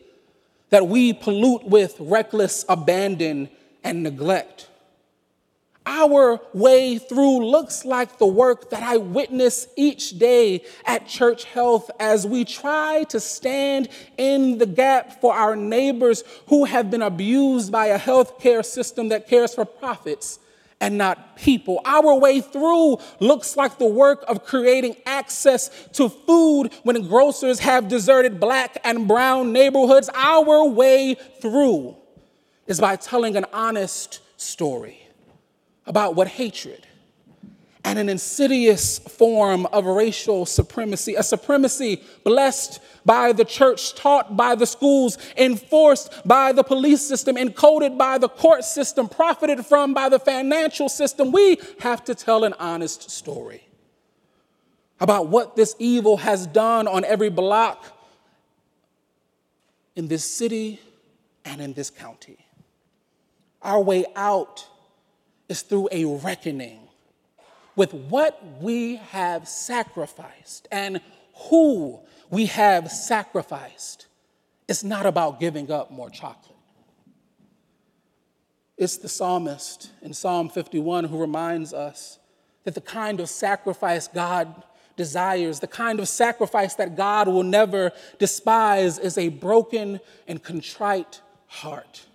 that 0.71 0.87
we 0.87 1.13
pollute 1.13 1.63
with 1.65 1.95
reckless 1.99 2.65
abandon 2.67 3.49
and 3.83 4.03
neglect. 4.03 4.67
Our 5.85 6.39
way 6.53 6.99
through 6.99 7.45
looks 7.45 7.85
like 7.85 8.17
the 8.19 8.27
work 8.27 8.69
that 8.69 8.83
I 8.83 8.97
witness 8.97 9.67
each 9.75 10.17
day 10.19 10.63
at 10.85 11.07
Church 11.07 11.43
Health 11.45 11.89
as 11.99 12.25
we 12.25 12.45
try 12.45 13.03
to 13.09 13.19
stand 13.19 13.89
in 14.17 14.59
the 14.59 14.67
gap 14.67 15.19
for 15.21 15.33
our 15.33 15.55
neighbors 15.55 16.23
who 16.47 16.65
have 16.65 16.91
been 16.91 17.01
abused 17.01 17.71
by 17.71 17.87
a 17.87 17.99
healthcare 17.99 18.63
system 18.63 19.09
that 19.09 19.27
cares 19.27 19.55
for 19.55 19.65
profits 19.65 20.39
and 20.81 20.97
not 20.97 21.37
people. 21.37 21.79
Our 21.85 22.15
way 22.15 22.41
through 22.41 22.97
looks 23.19 23.55
like 23.55 23.77
the 23.77 23.85
work 23.85 24.25
of 24.27 24.43
creating 24.43 24.97
access 25.05 25.69
to 25.93 26.09
food 26.09 26.73
when 26.83 27.07
grocers 27.07 27.59
have 27.59 27.87
deserted 27.87 28.39
black 28.39 28.77
and 28.83 29.07
brown 29.07 29.53
neighborhoods. 29.53 30.09
Our 30.13 30.65
way 30.67 31.13
through 31.39 31.95
is 32.67 32.81
by 32.81 32.95
telling 32.97 33.37
an 33.37 33.45
honest 33.53 34.19
story 34.37 35.07
about 35.85 36.15
what 36.15 36.27
hatred 36.27 36.87
and 37.83 37.97
an 37.97 38.09
insidious 38.09 38.99
form 38.99 39.65
of 39.67 39.85
racial 39.85 40.45
supremacy, 40.45 41.15
a 41.15 41.23
supremacy 41.23 42.03
blessed 42.23 42.79
by 43.05 43.31
the 43.31 43.43
church, 43.43 43.95
taught 43.95 44.37
by 44.37 44.55
the 44.55 44.65
schools, 44.65 45.17
enforced 45.35 46.25
by 46.25 46.51
the 46.51 46.63
police 46.63 47.01
system, 47.01 47.35
encoded 47.35 47.97
by 47.97 48.17
the 48.17 48.29
court 48.29 48.63
system, 48.63 49.09
profited 49.09 49.65
from 49.65 49.93
by 49.93 50.09
the 50.09 50.19
financial 50.19 50.89
system. 50.89 51.31
We 51.31 51.57
have 51.79 52.03
to 52.05 52.15
tell 52.15 52.43
an 52.43 52.53
honest 52.59 53.09
story 53.09 53.63
about 54.99 55.27
what 55.29 55.55
this 55.55 55.75
evil 55.79 56.17
has 56.17 56.45
done 56.45 56.87
on 56.87 57.03
every 57.03 57.29
block 57.29 57.97
in 59.95 60.07
this 60.07 60.23
city 60.23 60.79
and 61.43 61.59
in 61.59 61.73
this 61.73 61.89
county. 61.89 62.37
Our 63.63 63.81
way 63.81 64.05
out 64.15 64.67
is 65.49 65.63
through 65.63 65.89
a 65.91 66.05
reckoning 66.05 66.87
with 67.75 67.93
what 67.93 68.41
we 68.59 68.97
have 68.97 69.47
sacrificed 69.47 70.67
and 70.71 71.01
who 71.49 71.99
we 72.29 72.47
have 72.47 72.91
sacrificed. 72.91 74.07
It's 74.67 74.83
not 74.83 75.05
about 75.05 75.39
giving 75.39 75.71
up 75.71 75.91
more 75.91 76.09
chocolate. 76.09 76.57
It's 78.77 78.97
the 78.97 79.09
psalmist 79.09 79.91
in 80.01 80.13
Psalm 80.13 80.49
51 80.49 81.05
who 81.05 81.19
reminds 81.19 81.73
us 81.73 82.19
that 82.63 82.73
the 82.73 82.81
kind 82.81 83.19
of 83.19 83.29
sacrifice 83.29 84.07
God 84.07 84.63
desires, 84.95 85.59
the 85.59 85.67
kind 85.67 85.99
of 85.99 86.07
sacrifice 86.07 86.75
that 86.75 86.95
God 86.95 87.27
will 87.27 87.43
never 87.43 87.91
despise, 88.19 88.97
is 88.97 89.17
a 89.17 89.29
broken 89.29 89.99
and 90.27 90.41
contrite 90.41 91.21
heart. 91.47 92.05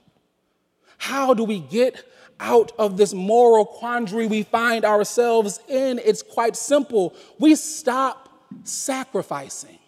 How 0.99 1.35
do 1.35 1.45
we 1.45 1.61
get 1.61 2.05
out 2.41 2.73
of 2.79 2.97
this 2.97 3.15
moral 3.15 3.65
quandary 3.65 4.27
we 4.27 4.43
find 4.43 4.85
ourselves 4.85 5.61
in, 5.69 6.01
it's 6.05 6.23
quite 6.23 6.57
simple. 6.57 7.15
We 7.39 7.55
stop 7.55 8.29
sacrificing. 8.65 9.79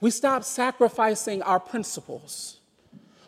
We 0.00 0.10
stop 0.10 0.44
sacrificing 0.44 1.42
our 1.42 1.60
principles. 1.60 2.56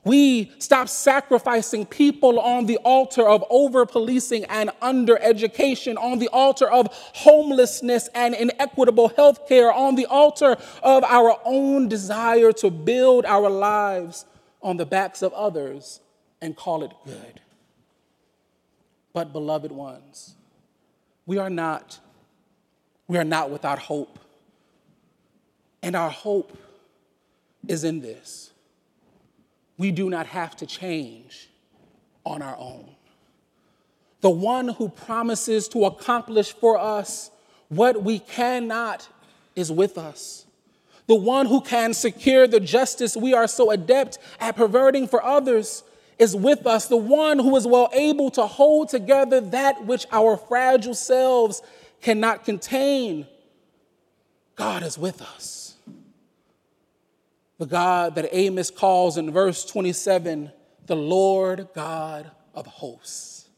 We 0.05 0.51
stop 0.59 0.89
sacrificing 0.89 1.87
people 1.87 2.41
on 2.41 2.67
the 2.67 2.79
altar 2.79 3.29
of 3.29 3.45
over 3.51 3.87
policing 3.87 4.45
and 4.47 4.71
under 4.81 5.17
education, 5.19 5.97
on 5.97 6.19
the 6.19 6.29
altar 6.29 6.69
of 6.69 6.89
homelessness 6.93 8.09
and 8.13 8.35
inequitable 8.35 9.11
health 9.11 9.47
care, 9.49 9.73
on 9.73 9.95
the 9.95 10.07
altar 10.07 10.57
of 10.83 11.05
our 11.05 11.39
own 11.45 11.89
desire 11.89 12.53
to 12.53 12.71
build 12.71 13.25
our 13.27 13.49
lives 13.49 14.25
on 14.61 14.77
the 14.77 14.87
backs 14.87 15.23
of 15.23 15.33
others 15.35 16.01
and 16.41 16.57
call 16.57 16.83
it 16.83 16.93
good. 17.05 17.42
But, 19.13 19.33
beloved 19.33 19.73
ones, 19.73 20.35
we 21.27 21.39
are 21.39 21.51
not, 21.51 21.99
we 23.09 23.19
are 23.19 23.25
not 23.25 23.51
without 23.51 23.79
hope. 23.79 24.19
And 25.83 25.95
our 25.95 26.11
hope 26.11 26.57
is 27.67 27.85
in 27.85 28.01
this. 28.01 28.53
We 29.77 29.91
do 29.91 30.09
not 30.09 30.27
have 30.27 30.57
to 30.57 30.67
change 30.67 31.51
on 32.25 32.43
our 32.43 32.57
own. 32.57 32.89
The 34.21 34.31
one 34.31 34.69
who 34.69 34.89
promises 34.89 35.69
to 35.69 35.85
accomplish 35.85 36.53
for 36.53 36.79
us 36.79 37.31
what 37.69 38.03
we 38.03 38.21
cannot 38.21 39.09
is 39.57 39.73
with 39.73 39.99
us. 39.99 40.47
The 41.09 41.17
one 41.17 41.47
who 41.47 41.61
can 41.61 41.93
secure 41.95 42.47
the 42.47 42.61
justice 42.61 43.17
we 43.17 43.35
are 43.35 43.49
so 43.49 43.71
adept 43.71 44.19
at 44.39 44.57
perverting 44.57 45.09
for 45.09 45.23
others 45.23 45.83
is 46.23 46.37
with 46.37 46.69
us, 46.69 46.87
the 46.87 46.97
one 46.97 47.41
who 47.41 47.57
is 47.57 47.67
well 47.67 47.91
able 47.93 48.31
to 48.31 48.47
hold 48.47 48.89
together 48.89 49.41
that 49.41 49.85
which 49.85 50.07
our 50.13 50.37
fragile 50.37 50.95
selves 50.95 51.61
cannot 52.01 52.45
contain. 52.45 53.27
God 54.55 54.85
is 54.85 54.97
with 54.97 55.21
us. 55.21 55.75
The 57.59 57.67
God 57.67 58.15
that 58.15 58.29
Amos 58.31 58.71
calls 58.71 59.19
in 59.19 59.33
verse 59.33 59.65
27 59.65 60.53
the 60.87 60.95
Lord 60.97 61.69
God 61.75 62.31
of 62.55 62.67
hosts. 62.67 63.49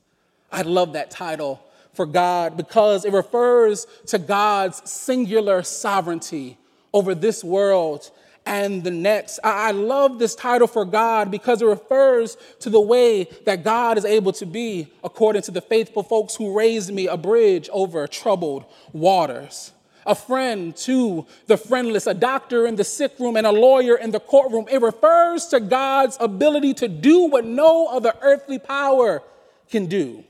I 0.51 0.63
love 0.63 0.95
that 0.95 1.11
title 1.11 1.63
for 1.93 2.07
God 2.07 2.57
because 2.57 3.05
it 3.05 3.13
refers 3.13 3.87
to 4.07 4.19
God's 4.19 4.91
singular 4.91 5.63
sovereignty 5.63 6.57
over 6.95 7.15
this 7.15 7.45
world 7.45 8.11
and 8.47 8.85
the 8.85 8.91
next. 8.91 9.39
I 9.43 9.71
love 9.71 10.19
this 10.19 10.35
title 10.35 10.67
for 10.67 10.85
God 10.85 11.31
because 11.31 11.63
it 11.63 11.67
refers 11.67 12.37
to 12.61 12.71
the 12.71 12.81
way 12.81 13.25
that 13.45 13.65
God 13.65 13.99
is 13.99 14.05
able 14.05 14.33
to 14.35 14.47
be, 14.47 14.89
according 15.03 15.43
to 15.43 15.51
the 15.51 15.61
faithful 15.61 16.03
folks 16.03 16.35
who 16.35 16.57
raised 16.57 16.93
me, 16.93 17.07
a 17.07 17.17
bridge 17.17 17.69
over 17.73 18.07
troubled 18.07 18.65
waters. 18.93 19.73
A 20.07 20.15
friend 20.15 20.77
to 20.79 21.27
the 21.47 21.57
friendless, 21.57 22.07
a 22.07 22.13
doctor 22.13 22.67
in 22.67 22.77
the 22.77 22.85
sick 22.85 23.15
room, 23.19 23.37
and 23.37 23.47
a 23.47 23.53
lawyer 23.53 23.97
in 23.97 24.11
the 24.11 24.21
courtroom. 24.21 24.67
It 24.71 24.83
refers 24.83 25.47
to 25.47 25.61
God's 25.61 26.19
ability 26.21 26.75
to 26.75 26.89
do 26.89 27.25
what 27.29 27.47
no 27.47 27.87
other 27.87 28.13
earthly 28.21 28.59
power 28.59 29.23
can 29.71 29.87
do. 29.87 30.23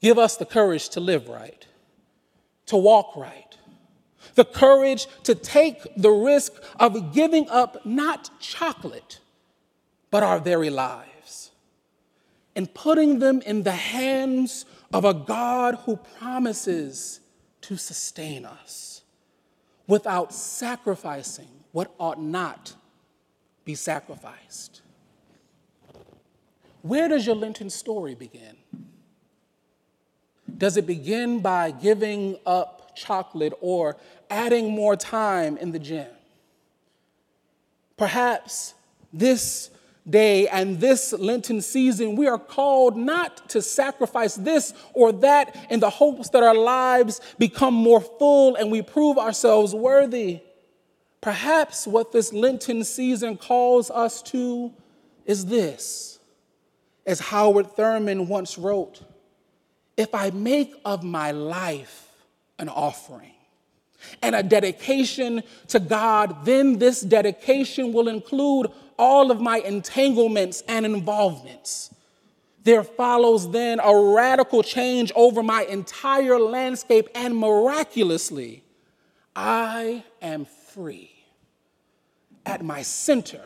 Give 0.00 0.18
us 0.18 0.36
the 0.36 0.44
courage 0.44 0.88
to 0.90 1.00
live 1.00 1.28
right, 1.28 1.64
to 2.66 2.76
walk 2.76 3.14
right 3.14 3.51
the 4.34 4.44
courage 4.44 5.06
to 5.24 5.34
take 5.34 5.82
the 5.96 6.10
risk 6.10 6.52
of 6.78 7.12
giving 7.12 7.48
up 7.48 7.84
not 7.84 8.30
chocolate, 8.40 9.20
but 10.10 10.22
our 10.22 10.38
very 10.38 10.70
lives, 10.70 11.50
and 12.54 12.72
putting 12.74 13.18
them 13.18 13.40
in 13.42 13.62
the 13.62 13.72
hands 13.72 14.64
of 14.92 15.04
a 15.04 15.14
God 15.14 15.76
who 15.84 15.96
promises 16.18 17.20
to 17.62 17.76
sustain 17.76 18.44
us 18.44 19.02
without 19.86 20.32
sacrificing 20.32 21.48
what 21.72 21.94
ought 21.98 22.20
not 22.20 22.74
be 23.64 23.74
sacrificed. 23.74 24.82
Where 26.82 27.08
does 27.08 27.26
your 27.26 27.36
Lenten 27.36 27.70
story 27.70 28.14
begin? 28.14 28.56
Does 30.58 30.76
it 30.76 30.86
begin 30.86 31.40
by 31.40 31.70
giving 31.70 32.38
up 32.44 32.94
chocolate 32.94 33.54
or 33.60 33.96
adding 34.32 34.70
more 34.70 34.96
time 34.96 35.58
in 35.58 35.72
the 35.72 35.78
gym. 35.78 36.08
Perhaps 37.98 38.74
this 39.12 39.70
day 40.08 40.48
and 40.48 40.80
this 40.80 41.12
Lenten 41.12 41.60
season, 41.60 42.16
we 42.16 42.26
are 42.26 42.38
called 42.38 42.96
not 42.96 43.48
to 43.50 43.62
sacrifice 43.62 44.34
this 44.34 44.74
or 44.94 45.12
that 45.12 45.54
in 45.70 45.80
the 45.80 45.90
hopes 45.90 46.30
that 46.30 46.42
our 46.42 46.54
lives 46.54 47.20
become 47.38 47.74
more 47.74 48.00
full 48.00 48.56
and 48.56 48.72
we 48.72 48.82
prove 48.82 49.18
ourselves 49.18 49.74
worthy. 49.74 50.40
Perhaps 51.20 51.86
what 51.86 52.10
this 52.10 52.32
Lenten 52.32 52.82
season 52.82 53.36
calls 53.36 53.90
us 53.90 54.22
to 54.22 54.72
is 55.24 55.46
this, 55.46 56.18
as 57.06 57.20
Howard 57.20 57.76
Thurman 57.76 58.26
once 58.26 58.58
wrote 58.58 59.02
If 59.96 60.14
I 60.14 60.30
make 60.30 60.74
of 60.84 61.04
my 61.04 61.30
life 61.30 62.08
an 62.58 62.68
offering, 62.68 63.34
and 64.20 64.34
a 64.34 64.42
dedication 64.42 65.42
to 65.68 65.80
God, 65.80 66.44
then 66.44 66.78
this 66.78 67.00
dedication 67.00 67.92
will 67.92 68.08
include 68.08 68.68
all 68.98 69.30
of 69.30 69.40
my 69.40 69.58
entanglements 69.58 70.62
and 70.68 70.86
involvements. 70.86 71.94
There 72.64 72.84
follows 72.84 73.50
then 73.50 73.80
a 73.80 73.94
radical 74.14 74.62
change 74.62 75.10
over 75.16 75.42
my 75.42 75.64
entire 75.64 76.38
landscape, 76.38 77.08
and 77.14 77.36
miraculously, 77.36 78.62
I 79.34 80.04
am 80.20 80.44
free. 80.44 81.10
At 82.46 82.64
my 82.64 82.82
center, 82.82 83.42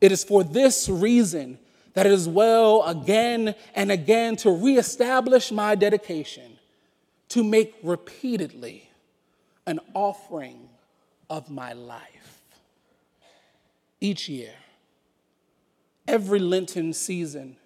it 0.00 0.12
is 0.12 0.24
for 0.24 0.44
this 0.44 0.88
reason 0.88 1.58
that 1.94 2.04
it 2.04 2.12
is 2.12 2.28
well 2.28 2.82
again 2.84 3.54
and 3.74 3.90
again 3.90 4.36
to 4.36 4.50
reestablish 4.50 5.50
my 5.50 5.74
dedication, 5.74 6.58
to 7.30 7.42
make 7.42 7.74
repeatedly 7.82 8.85
an 9.66 9.80
offering 9.94 10.68
of 11.28 11.50
my 11.50 11.72
life. 11.72 12.42
Each 14.00 14.28
year, 14.28 14.52
every 16.06 16.38
Lenten 16.38 16.92
season, 16.92 17.56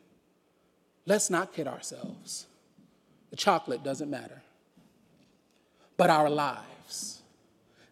let's 1.07 1.29
not 1.29 1.53
kid 1.53 1.67
ourselves. 1.67 2.47
The 3.31 3.37
chocolate 3.37 3.85
doesn't 3.85 4.11
matter, 4.11 4.43
but 5.97 6.11
our 6.11 6.31
lives. 6.31 7.21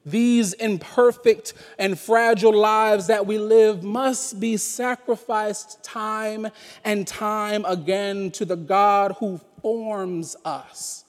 These 0.06 0.54
imperfect 0.54 1.52
and 1.78 1.98
fragile 1.98 2.56
lives 2.56 3.08
that 3.08 3.26
we 3.26 3.38
live 3.38 3.82
must 3.82 4.40
be 4.40 4.56
sacrificed 4.56 5.82
time 5.84 6.48
and 6.82 7.06
time 7.06 7.64
again 7.66 8.30
to 8.32 8.46
the 8.46 8.56
God 8.56 9.16
who 9.18 9.38
forms 9.60 10.34
us 10.46 11.04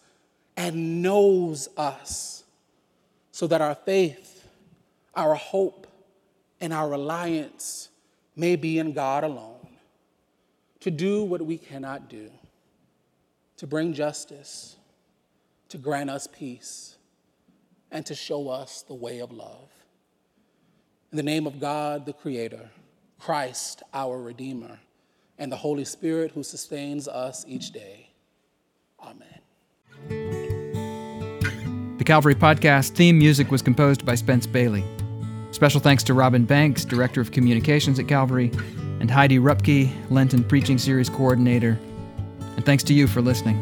and 0.57 1.01
knows 1.01 1.69
us 1.77 2.38
so 3.39 3.47
that 3.47 3.61
our 3.61 3.73
faith, 3.73 4.45
our 5.15 5.33
hope, 5.33 5.87
and 6.59 6.73
our 6.73 6.89
reliance 6.89 7.87
may 8.35 8.57
be 8.57 8.79
in 8.79 8.91
God 8.91 9.23
alone 9.23 9.65
to 10.81 10.91
do 10.91 11.23
what 11.23 11.41
we 11.41 11.57
cannot 11.57 12.09
do, 12.09 12.29
to 13.55 13.65
bring 13.65 13.93
justice, 13.93 14.75
to 15.69 15.77
grant 15.77 16.09
us 16.09 16.27
peace, 16.27 16.97
and 17.91 18.05
to 18.05 18.13
show 18.13 18.49
us 18.49 18.81
the 18.81 18.93
way 18.93 19.19
of 19.19 19.31
love. 19.31 19.69
In 21.13 21.15
the 21.15 21.23
name 21.23 21.47
of 21.47 21.61
God, 21.61 22.05
the 22.05 22.11
Creator, 22.11 22.69
Christ, 23.19 23.83
our 23.93 24.21
Redeemer, 24.21 24.79
and 25.37 25.49
the 25.49 25.55
Holy 25.55 25.85
Spirit 25.85 26.31
who 26.31 26.43
sustains 26.43 27.07
us 27.07 27.45
each 27.47 27.71
day. 27.71 28.09
Amen. 29.01 30.58
The 31.99 32.05
Calvary 32.05 32.33
Podcast 32.33 32.91
theme 32.91 33.19
music 33.19 33.51
was 33.51 33.61
composed 33.61 34.05
by 34.05 34.15
Spence 34.15 34.47
Bailey. 34.47 34.85
Special 35.51 35.81
thanks 35.81 36.01
to 36.03 36.13
Robin 36.13 36.45
Banks, 36.45 36.85
Director 36.85 37.19
of 37.19 37.33
Communications 37.33 37.99
at 37.99 38.07
Calvary, 38.07 38.53
and 39.01 39.11
Heidi 39.11 39.37
Rupke, 39.37 39.91
Lenten 40.09 40.45
Preaching 40.45 40.77
Series 40.77 41.09
Coordinator. 41.09 41.77
And 42.55 42.65
thanks 42.65 42.83
to 42.85 42.93
you 42.93 43.05
for 43.05 43.19
listening. 43.19 43.61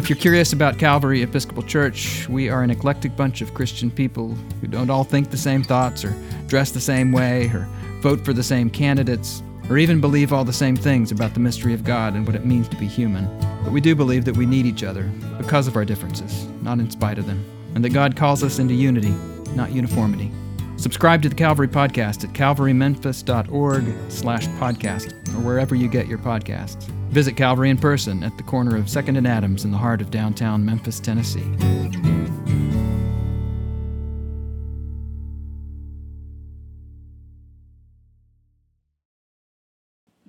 If 0.00 0.10
you're 0.10 0.18
curious 0.18 0.52
about 0.52 0.80
Calvary 0.80 1.22
Episcopal 1.22 1.62
Church, 1.62 2.28
we 2.28 2.48
are 2.48 2.64
an 2.64 2.70
eclectic 2.70 3.14
bunch 3.14 3.40
of 3.40 3.54
Christian 3.54 3.88
people 3.88 4.34
who 4.60 4.66
don't 4.66 4.90
all 4.90 5.04
think 5.04 5.30
the 5.30 5.36
same 5.36 5.62
thoughts, 5.62 6.04
or 6.04 6.12
dress 6.48 6.72
the 6.72 6.80
same 6.80 7.12
way, 7.12 7.46
or 7.50 7.68
vote 8.00 8.24
for 8.24 8.32
the 8.32 8.42
same 8.42 8.68
candidates, 8.68 9.44
or 9.70 9.78
even 9.78 10.00
believe 10.00 10.32
all 10.32 10.44
the 10.44 10.52
same 10.52 10.74
things 10.74 11.12
about 11.12 11.34
the 11.34 11.40
mystery 11.40 11.72
of 11.72 11.84
God 11.84 12.14
and 12.14 12.26
what 12.26 12.34
it 12.34 12.44
means 12.44 12.68
to 12.70 12.76
be 12.76 12.88
human. 12.88 13.28
But 13.66 13.72
we 13.72 13.80
do 13.80 13.96
believe 13.96 14.24
that 14.26 14.36
we 14.36 14.46
need 14.46 14.64
each 14.64 14.84
other 14.84 15.10
because 15.38 15.66
of 15.66 15.74
our 15.74 15.84
differences, 15.84 16.46
not 16.62 16.78
in 16.78 16.88
spite 16.88 17.18
of 17.18 17.26
them, 17.26 17.44
and 17.74 17.84
that 17.84 17.88
God 17.90 18.14
calls 18.14 18.44
us 18.44 18.60
into 18.60 18.74
unity, 18.74 19.12
not 19.56 19.72
uniformity. 19.72 20.30
Subscribe 20.76 21.20
to 21.22 21.28
the 21.28 21.34
Calvary 21.34 21.66
Podcast 21.66 22.22
at 22.22 22.32
calvarymemphis.org 22.32 23.84
slash 24.08 24.46
podcast 24.60 25.10
or 25.34 25.40
wherever 25.40 25.74
you 25.74 25.88
get 25.88 26.06
your 26.06 26.18
podcasts. 26.18 26.84
Visit 27.08 27.36
Calvary 27.36 27.70
in 27.70 27.76
person 27.76 28.22
at 28.22 28.36
the 28.36 28.44
corner 28.44 28.76
of 28.76 28.84
2nd 28.84 29.18
and 29.18 29.26
Adams 29.26 29.64
in 29.64 29.72
the 29.72 29.78
heart 29.78 30.00
of 30.00 30.12
downtown 30.12 30.64
Memphis, 30.64 31.00
Tennessee. 31.00 32.05